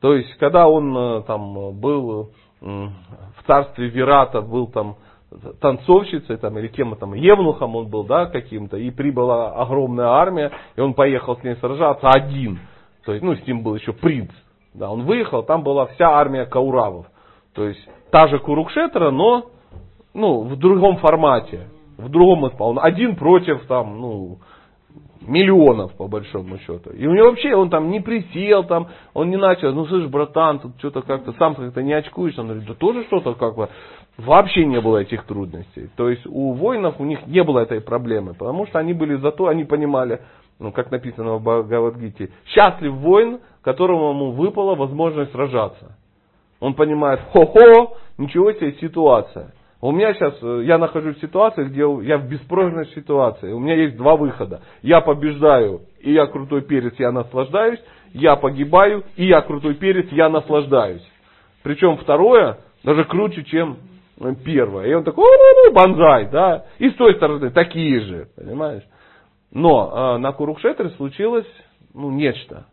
То 0.00 0.14
есть, 0.14 0.32
когда 0.38 0.68
он 0.68 0.96
э, 0.96 1.22
там 1.22 1.78
был 1.78 2.30
в 2.60 3.46
царстве 3.46 3.88
Вирата, 3.88 4.40
был 4.40 4.66
там 4.68 4.96
танцовщицей 5.60 6.36
там, 6.38 6.58
или 6.58 6.68
кем 6.68 6.96
там, 6.96 7.14
евнухом 7.14 7.76
он 7.76 7.88
был, 7.88 8.04
да, 8.04 8.26
каким-то, 8.26 8.76
и 8.76 8.90
прибыла 8.90 9.52
огромная 9.52 10.06
армия, 10.06 10.50
и 10.76 10.80
он 10.80 10.94
поехал 10.94 11.36
с 11.36 11.42
ней 11.42 11.56
сражаться 11.56 12.08
один. 12.08 12.60
То 13.04 13.12
есть, 13.12 13.24
ну, 13.24 13.34
с 13.34 13.46
ним 13.46 13.62
был 13.62 13.74
еще 13.74 13.92
принц. 13.92 14.30
Да, 14.74 14.90
он 14.90 15.02
выехал, 15.02 15.42
там 15.42 15.62
была 15.62 15.86
вся 15.86 16.10
армия 16.10 16.46
кауравов. 16.46 17.06
То 17.54 17.64
есть, 17.64 17.80
та 18.10 18.28
же 18.28 18.38
Курукшетра, 18.38 19.10
но 19.10 19.50
ну, 20.14 20.42
в 20.42 20.56
другом 20.56 20.96
формате, 20.98 21.68
в 21.96 22.08
другом 22.08 22.48
исполнении. 22.48 22.86
Один 22.86 23.16
против 23.16 23.66
там, 23.66 24.00
ну, 24.00 24.38
миллионов, 25.20 25.92
по 25.94 26.08
большому 26.08 26.58
счету. 26.58 26.90
И 26.90 27.06
у 27.06 27.14
него 27.14 27.30
вообще, 27.30 27.54
он 27.54 27.70
там 27.70 27.90
не 27.90 28.00
присел, 28.00 28.64
там, 28.64 28.88
он 29.14 29.30
не 29.30 29.36
начал, 29.36 29.72
ну, 29.72 29.86
слышь, 29.86 30.06
братан, 30.06 30.60
тут 30.60 30.72
что-то 30.78 31.02
как-то, 31.02 31.32
сам 31.38 31.54
как-то 31.54 31.82
не 31.82 31.92
очкуешь. 31.92 32.38
Он 32.38 32.46
говорит, 32.46 32.66
да 32.66 32.74
тоже 32.74 33.04
что-то 33.04 33.34
как 33.34 33.56
бы, 33.56 33.68
вообще 34.16 34.64
не 34.64 34.80
было 34.80 34.98
этих 34.98 35.24
трудностей. 35.24 35.90
То 35.96 36.08
есть 36.08 36.26
у 36.26 36.52
воинов 36.52 36.96
у 36.98 37.04
них 37.04 37.26
не 37.26 37.42
было 37.42 37.60
этой 37.60 37.80
проблемы, 37.80 38.34
потому 38.34 38.66
что 38.66 38.78
они 38.78 38.92
были 38.92 39.16
зато, 39.16 39.46
они 39.46 39.64
понимали, 39.64 40.20
ну, 40.58 40.72
как 40.72 40.90
написано 40.90 41.36
в 41.36 41.42
Бхагавадгите, 41.42 42.30
счастлив 42.46 42.92
воин, 42.92 43.40
которому 43.62 44.32
выпала 44.32 44.74
возможность 44.74 45.32
сражаться. 45.32 45.96
Он 46.60 46.74
понимает, 46.74 47.20
хо-хо, 47.32 47.96
ничего 48.18 48.52
себе 48.52 48.72
ситуация. 48.80 49.52
У 49.80 49.92
меня 49.92 50.12
сейчас, 50.12 50.34
э, 50.42 50.62
я 50.64 50.76
нахожусь 50.78 51.16
в 51.16 51.20
ситуации, 51.20 51.64
где 51.64 51.80
я 51.80 52.18
в 52.18 52.28
беспроигрышной 52.28 52.86
ситуации. 52.94 53.52
У 53.52 53.60
меня 53.60 53.74
есть 53.74 53.96
два 53.96 54.16
выхода. 54.16 54.62
Я 54.82 55.00
побеждаю, 55.00 55.82
и 56.00 56.12
я 56.12 56.26
крутой 56.26 56.62
перец, 56.62 56.94
я 56.98 57.12
наслаждаюсь. 57.12 57.80
Я 58.12 58.36
погибаю, 58.36 59.04
и 59.16 59.26
я 59.26 59.40
крутой 59.42 59.74
перец, 59.74 60.10
я 60.10 60.28
наслаждаюсь. 60.28 61.06
Причем 61.62 61.98
второе 61.98 62.58
даже 62.82 63.04
круче, 63.04 63.44
чем 63.44 63.78
э, 64.20 64.34
первое. 64.44 64.86
И 64.86 64.94
он 64.94 65.04
такой, 65.04 65.24
ну, 65.24 65.72
банзай, 65.72 66.28
да. 66.30 66.64
И 66.78 66.90
с 66.90 66.94
той 66.94 67.14
стороны 67.14 67.50
такие 67.50 68.00
же, 68.00 68.28
понимаешь. 68.36 68.82
Но 69.52 70.16
э, 70.16 70.18
на 70.18 70.32
Курукшетре 70.32 70.90
случилось 70.90 71.46
ну, 71.94 72.10
нечто. 72.10 72.66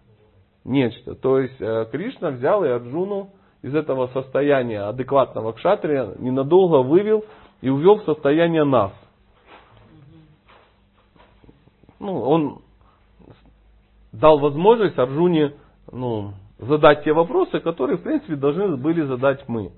Нечто. 0.64 1.16
То 1.16 1.40
есть 1.40 1.60
э, 1.60 1.86
Кришна 1.92 2.32
взял 2.32 2.64
и 2.64 2.70
Арджуну 2.70 3.30
из 3.66 3.74
этого 3.74 4.06
состояния 4.14 4.82
адекватного 4.82 5.52
кшатрия 5.54 6.14
ненадолго 6.20 6.84
вывел 6.88 7.26
и 7.62 7.70
увел 7.70 7.96
в 7.96 8.04
состояние 8.04 8.64
нас. 8.64 8.92
Ну, 12.00 12.22
он 12.22 12.60
дал 14.12 14.38
возможность 14.38 15.00
Арджуне 15.00 15.56
ну, 15.92 16.34
задать 16.60 17.04
те 17.06 17.12
вопросы, 17.12 17.60
которые, 17.60 17.98
в 17.98 18.04
принципе, 18.04 18.36
должны 18.36 18.78
были 18.78 19.02
задать 19.02 19.44
мы. 19.48 19.72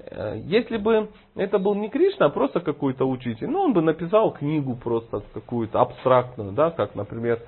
Э, 0.00 0.40
если 0.44 0.76
бы 0.76 1.08
это 1.36 1.60
был 1.60 1.76
не 1.76 1.90
Кришна, 1.90 2.26
а 2.26 2.30
просто 2.30 2.58
какой-то 2.58 3.04
учитель, 3.08 3.46
ну, 3.48 3.60
он 3.60 3.72
бы 3.72 3.82
написал 3.82 4.32
книгу 4.32 4.74
просто 4.74 5.22
какую-то 5.32 5.80
абстрактную, 5.80 6.50
да, 6.50 6.72
как, 6.72 6.96
например, 6.96 7.40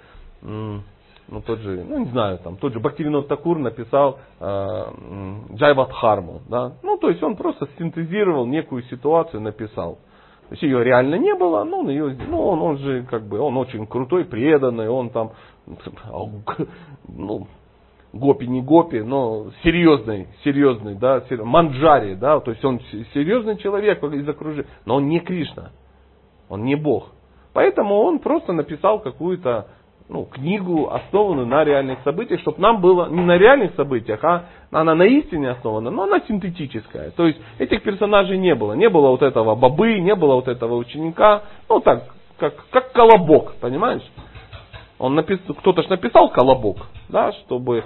ну, 1.31 1.41
тот 1.41 1.61
же, 1.61 1.85
ну, 1.85 1.99
не 1.99 2.11
знаю, 2.11 2.39
там, 2.39 2.57
тот 2.57 2.73
же 2.73 2.81
Бхактивинод 2.81 3.29
Такур 3.29 3.59
написал 3.59 4.19
э, 4.41 4.85
Джайвадхарму, 5.55 6.43
да, 6.49 6.73
ну, 6.83 6.97
то 6.97 7.09
есть 7.09 7.23
он 7.23 7.37
просто 7.37 7.69
синтезировал 7.79 8.47
некую 8.47 8.83
ситуацию, 8.85 9.41
написал. 9.41 9.99
То 10.49 10.55
есть 10.55 10.63
ее 10.65 10.83
реально 10.83 11.15
не 11.15 11.33
было, 11.37 11.63
но 11.63 11.81
он 11.81 11.91
ее, 11.91 12.17
ну, 12.29 12.41
он, 12.41 12.61
он 12.61 12.79
же, 12.79 13.05
как 13.09 13.29
бы, 13.29 13.39
он 13.39 13.57
очень 13.57 13.87
крутой, 13.87 14.25
преданный, 14.25 14.89
он 14.89 15.11
там, 15.11 15.31
ну, 17.09 17.47
гопи 18.13 18.49
не 18.49 18.61
гопи, 18.61 19.01
но 19.01 19.53
серьезный, 19.63 20.27
серьезный, 20.43 20.97
да, 20.97 21.23
манджари, 21.45 22.15
да, 22.15 22.41
то 22.41 22.51
есть 22.51 22.65
он 22.65 22.81
серьезный 23.15 23.57
человек 23.59 24.03
из 24.03 24.29
окружения, 24.29 24.69
но 24.85 24.97
он 24.97 25.07
не 25.07 25.21
Кришна, 25.21 25.71
он 26.49 26.65
не 26.65 26.75
Бог. 26.75 27.13
Поэтому 27.53 27.97
он 28.03 28.21
просто 28.21 28.53
написал 28.53 29.01
какую-то 29.01 29.69
ну, 30.11 30.25
книгу, 30.25 30.91
основанную 30.93 31.47
на 31.47 31.63
реальных 31.65 32.01
событиях, 32.03 32.41
чтобы 32.41 32.61
нам 32.61 32.81
было 32.81 33.09
не 33.09 33.23
на 33.23 33.39
реальных 33.39 33.75
событиях, 33.77 34.23
а 34.25 34.47
она 34.73 34.97
на 34.97 35.05
истине 35.05 35.51
основана, 35.51 35.91
но 35.91 36.03
она 36.03 36.21
синтетическая. 36.27 37.13
То 37.13 37.27
есть 37.27 37.41
этих 37.59 37.83
персонажей 37.83 38.37
не 38.37 38.57
было. 38.57 38.73
Не 38.73 38.89
было 38.89 39.11
вот 39.11 39.23
этого 39.23 39.55
бабы, 39.55 40.01
не 40.01 40.17
было 40.17 40.35
вот 40.35 40.49
этого 40.49 40.75
ученика. 40.75 41.45
Ну 41.69 41.79
так, 41.79 42.09
как, 42.39 42.55
как 42.71 42.93
колобок, 42.93 43.55
понимаешь? 43.61 44.03
Он 44.99 45.15
написал, 45.15 45.55
кто-то 45.55 45.83
же 45.83 45.89
написал 45.89 46.29
колобок, 46.31 46.79
да, 47.09 47.33
чтобы... 47.33 47.85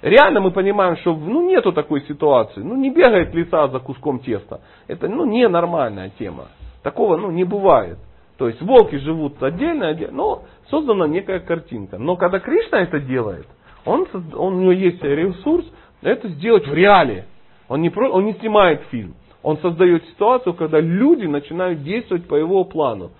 Реально 0.00 0.40
мы 0.40 0.52
понимаем, 0.52 0.96
что 0.98 1.12
ну, 1.14 1.46
нету 1.46 1.72
такой 1.72 2.02
ситуации. 2.02 2.60
Ну, 2.60 2.76
не 2.76 2.90
бегает 2.90 3.34
лиса 3.34 3.66
за 3.68 3.80
куском 3.80 4.20
теста. 4.20 4.60
Это 4.86 5.08
ну, 5.08 5.26
ненормальная 5.26 6.10
тема. 6.18 6.46
Такого 6.82 7.16
ну, 7.16 7.30
не 7.32 7.44
бывает. 7.44 7.98
То 8.38 8.46
есть 8.46 8.62
волки 8.62 8.96
живут 8.98 9.42
отдельно, 9.42 9.88
отдельно, 9.88 10.16
но 10.16 10.44
создана 10.70 11.08
некая 11.08 11.40
картинка. 11.40 11.98
Но 11.98 12.16
когда 12.16 12.38
Кришна 12.38 12.80
это 12.82 13.00
делает, 13.00 13.48
он, 13.84 14.06
он, 14.14 14.54
у 14.54 14.60
него 14.60 14.72
есть 14.72 15.02
ресурс 15.02 15.66
это 16.02 16.28
сделать 16.28 16.66
в 16.66 16.72
реале. 16.72 17.26
Он 17.68 17.82
не, 17.82 17.90
он 17.90 18.24
не 18.24 18.34
снимает 18.34 18.82
фильм. 18.90 19.16
Он 19.42 19.58
создает 19.58 20.04
ситуацию, 20.06 20.54
когда 20.54 20.78
люди 20.78 21.26
начинают 21.26 21.82
действовать 21.82 22.28
по 22.28 22.36
его 22.36 22.62
плану. 22.64 23.10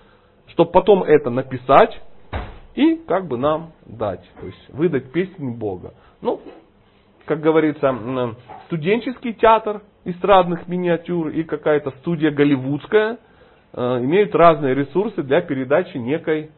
Чтобы 0.47 0.71
потом 0.71 1.03
это 1.03 1.29
написать 1.29 2.01
и 2.75 2.95
как 2.95 3.27
бы 3.27 3.37
нам 3.37 3.73
дать. 3.85 4.23
То 4.39 4.45
есть 4.45 4.69
выдать 4.69 5.11
песнь 5.11 5.57
Бога. 5.57 5.93
Ну, 6.21 6.39
как 7.25 7.41
говорится, 7.41 7.93
студенческий 8.67 9.33
театр 9.33 9.81
эстрадных 10.05 10.69
миниатюр 10.69 11.27
и 11.27 11.43
какая-то 11.43 11.91
студия 11.99 12.31
голливудская– 12.31 13.17
имеют 13.73 14.33
разные 14.35 14.73
ресурсы 14.73 15.23
для 15.23 15.41
передачи 15.41 15.97
некой 15.97 16.51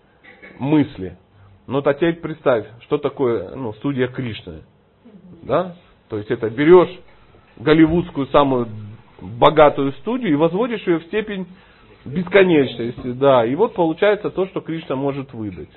мысли. 0.59 1.17
Но 1.67 1.81
теперь 1.81 2.15
представь, 2.15 2.65
что 2.81 2.97
такое 2.97 3.55
ну, 3.55 3.73
студия 3.73 4.07
Кришны. 4.07 4.63
Да? 5.43 5.75
То 6.09 6.17
есть 6.17 6.29
это 6.29 6.49
берешь 6.49 6.99
голливудскую 7.57 8.27
самую 8.27 8.67
богатую 9.21 9.93
студию 9.93 10.31
и 10.31 10.35
возводишь 10.35 10.85
ее 10.87 10.99
в 10.99 11.03
степень 11.05 11.47
бесконечности. 12.05 13.11
Да. 13.13 13.45
И 13.45 13.55
вот 13.55 13.73
получается 13.73 14.29
то, 14.29 14.45
что 14.47 14.61
Кришна 14.61 14.95
может 14.95 15.33
выдать. 15.33 15.69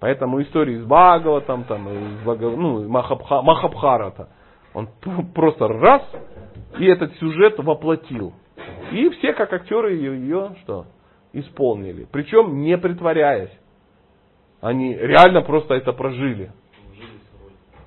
Поэтому 0.00 0.42
истории 0.42 0.78
с 0.78 0.84
Бхагаватом, 0.84 1.64
там, 1.64 1.88
из 1.88 2.22
Бхагав... 2.22 2.56
ну, 2.56 2.88
Махабха... 2.88 3.42
Махабхарата, 3.42 4.30
он 4.74 4.88
просто 5.34 5.68
раз 5.68 6.02
и 6.78 6.86
этот 6.86 7.14
сюжет 7.18 7.58
воплотил. 7.58 8.32
И 8.92 9.08
все, 9.10 9.32
как 9.32 9.52
актеры, 9.52 9.94
ее, 9.94 10.18
ее 10.18 10.56
что? 10.62 10.86
Исполнили. 11.32 12.06
Причем 12.10 12.62
не 12.62 12.76
притворяясь. 12.76 13.52
Они 14.60 14.94
реально 14.94 15.42
просто 15.42 15.74
это 15.74 15.92
прожили. 15.92 16.52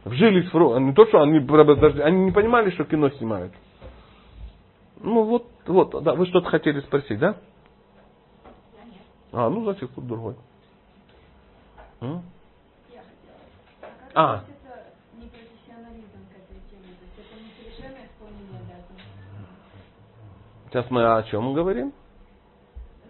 Вжились 0.04 0.52
в 0.52 0.56
роль. 0.56 0.82
Не 0.82 0.94
то, 0.94 1.06
что 1.08 1.22
они, 1.22 1.40
они 2.02 2.26
не 2.26 2.32
понимали, 2.32 2.70
что 2.72 2.84
кино 2.84 3.10
снимают. 3.12 3.54
Ну 5.02 5.24
вот, 5.24 5.48
вот, 5.66 6.04
да, 6.04 6.14
вы 6.14 6.26
что-то 6.28 6.50
хотели 6.50 6.80
спросить, 6.82 7.20
да? 7.20 7.38
А, 9.32 9.50
ну 9.50 9.64
значит 9.64 9.92
кто 9.92 10.02
другой. 10.02 10.36
А. 14.14 14.44
Сейчас 20.70 20.90
мы 20.90 21.06
о 21.06 21.24
чем 21.24 21.54
говорим? 21.54 21.94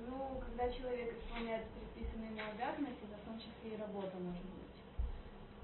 Ну, 0.07 0.41
когда 0.45 0.71
человек 0.71 1.15
исполняет 1.17 1.63
предписанные 1.73 2.31
ему 2.31 2.41
обязанности, 2.53 3.03
это 3.09 3.17
в 3.21 3.25
том 3.25 3.37
числе 3.39 3.77
и 3.77 3.81
работа 3.81 4.17
может 4.19 4.43
быть. 4.43 4.77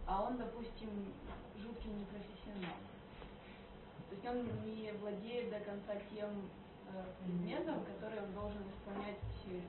А 0.07 0.23
он, 0.23 0.37
допустим, 0.37 0.89
жуткий 1.61 1.91
непрофессионал. 1.91 2.79
То 4.09 4.15
есть 4.15 4.25
он 4.27 4.43
не 4.65 4.91
владеет 5.01 5.51
до 5.51 5.59
конца 5.59 5.93
тем 6.15 6.29
э, 6.89 7.03
предметом, 7.23 7.83
который 7.85 8.23
он 8.23 8.33
должен 8.33 8.61
исполнять 8.71 9.19
ему. 9.45 9.61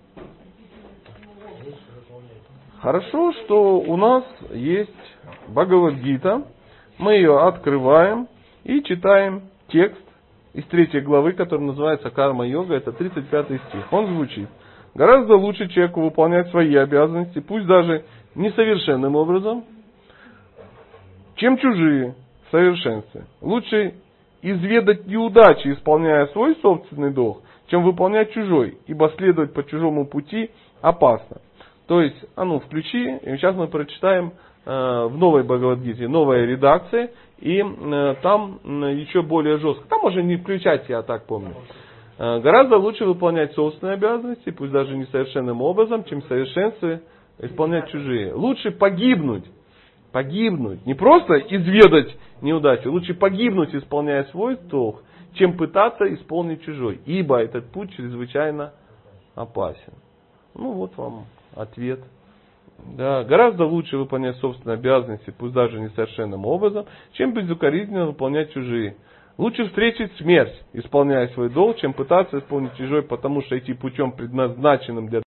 Хорошо, 2.81 3.33
что 3.45 3.79
у 3.79 3.97
нас 3.97 4.25
есть 4.51 4.91
Бхагавадгита. 5.49 6.45
Мы 6.99 7.14
ее 7.14 7.41
открываем 7.41 8.29
и 8.64 8.83
читаем 8.83 9.51
текст 9.68 10.02
из 10.55 10.65
третьей 10.65 11.01
главы, 11.01 11.33
которая 11.33 11.67
называется 11.67 12.11
«Карма-йога», 12.11 12.75
это 12.75 12.93
35 12.93 13.47
стих. 13.47 13.93
Он 13.93 14.07
звучит. 14.15 14.49
Гораздо 14.95 15.37
лучше 15.37 15.69
человеку 15.69 16.03
выполнять 16.03 16.51
свои 16.51 16.75
обязанности, 16.75 17.41
пусть 17.41 17.67
даже 17.67 18.05
несовершенным 18.35 19.17
образом, 19.17 19.65
чем 21.37 21.57
чужие 21.57 22.15
в 22.47 22.51
совершенстве. 22.51 23.25
Лучше 23.41 23.95
изведать 24.43 25.07
неудачи, 25.07 25.73
исполняя 25.73 26.27
свой 26.27 26.57
собственный 26.57 27.13
долг, 27.13 27.43
чем 27.69 27.85
выполнять 27.85 28.33
чужой, 28.33 28.77
ибо 28.87 29.11
следовать 29.17 29.55
по 29.55 29.65
чужому 29.65 30.07
пути 30.07 30.51
опасно. 30.83 31.39
То 31.87 32.03
есть, 32.03 32.17
а 32.37 32.45
ну, 32.45 32.61
включи, 32.61 33.17
и 33.17 33.37
сейчас 33.37 33.55
мы 33.57 33.69
прочитаем 33.69 34.33
в 34.65 35.17
новой 35.17 35.43
Бхагавадгите, 35.43 36.07
новая 36.07 36.47
редакция, 36.47 37.11
и 37.43 37.61
э, 37.61 38.15
там 38.23 38.61
еще 38.65 39.23
более 39.23 39.59
жестко. 39.59 39.85
Там 39.89 40.05
уже 40.05 40.23
не 40.23 40.37
включать, 40.37 40.89
я 40.89 41.03
так 41.03 41.27
помню. 41.27 41.55
Э, 42.17 42.39
гораздо 42.39 42.77
лучше 42.77 43.05
выполнять 43.05 43.53
собственные 43.55 43.95
обязанности, 43.95 44.51
пусть 44.51 44.71
даже 44.71 44.97
несовершенным 44.97 45.61
образом, 45.61 46.05
чем 46.05 46.23
в 46.23 46.27
совершенстве 46.27 47.03
исполнять 47.39 47.89
чужие. 47.89 48.33
Лучше 48.33 48.71
погибнуть, 48.71 49.45
погибнуть, 50.13 50.87
не 50.87 50.95
просто 50.95 51.35
изведать 51.39 52.17
неудачу, 52.41 52.93
лучше 52.93 53.15
погибнуть, 53.15 53.75
исполняя 53.75 54.23
свой 54.25 54.57
долг, 54.57 55.03
чем 55.35 55.57
пытаться 55.57 56.05
исполнить 56.15 56.63
чужой. 56.63 57.01
Ибо 57.07 57.39
этот 57.39 57.73
путь 57.73 57.93
чрезвычайно 57.97 58.73
опасен. 59.35 59.95
Ну 60.55 60.73
вот 60.75 60.97
вам 60.97 61.25
ответ. 61.57 61.99
Да, 62.85 63.22
гораздо 63.24 63.64
лучше 63.64 63.97
выполнять 63.97 64.37
собственные 64.37 64.74
обязанности, 64.74 65.33
пусть 65.37 65.55
даже 65.55 65.80
несовершенным 65.80 66.47
образом, 66.47 66.87
чем 67.12 67.33
безукоризненно 67.33 68.07
выполнять 68.07 68.53
чужие. 68.53 68.97
Лучше 69.39 69.64
встретить 69.66 70.14
смерть, 70.18 70.53
исполняя 70.72 71.28
свой 71.28 71.49
долг, 71.49 71.78
чем 71.78 71.95
пытаться 71.95 72.39
исполнить 72.39 72.76
чужой, 72.76 73.03
потому 73.03 73.43
что 73.43 73.59
идти 73.59 73.72
путем, 73.72 74.12
предназначенным 74.12 75.09
для 75.09 75.20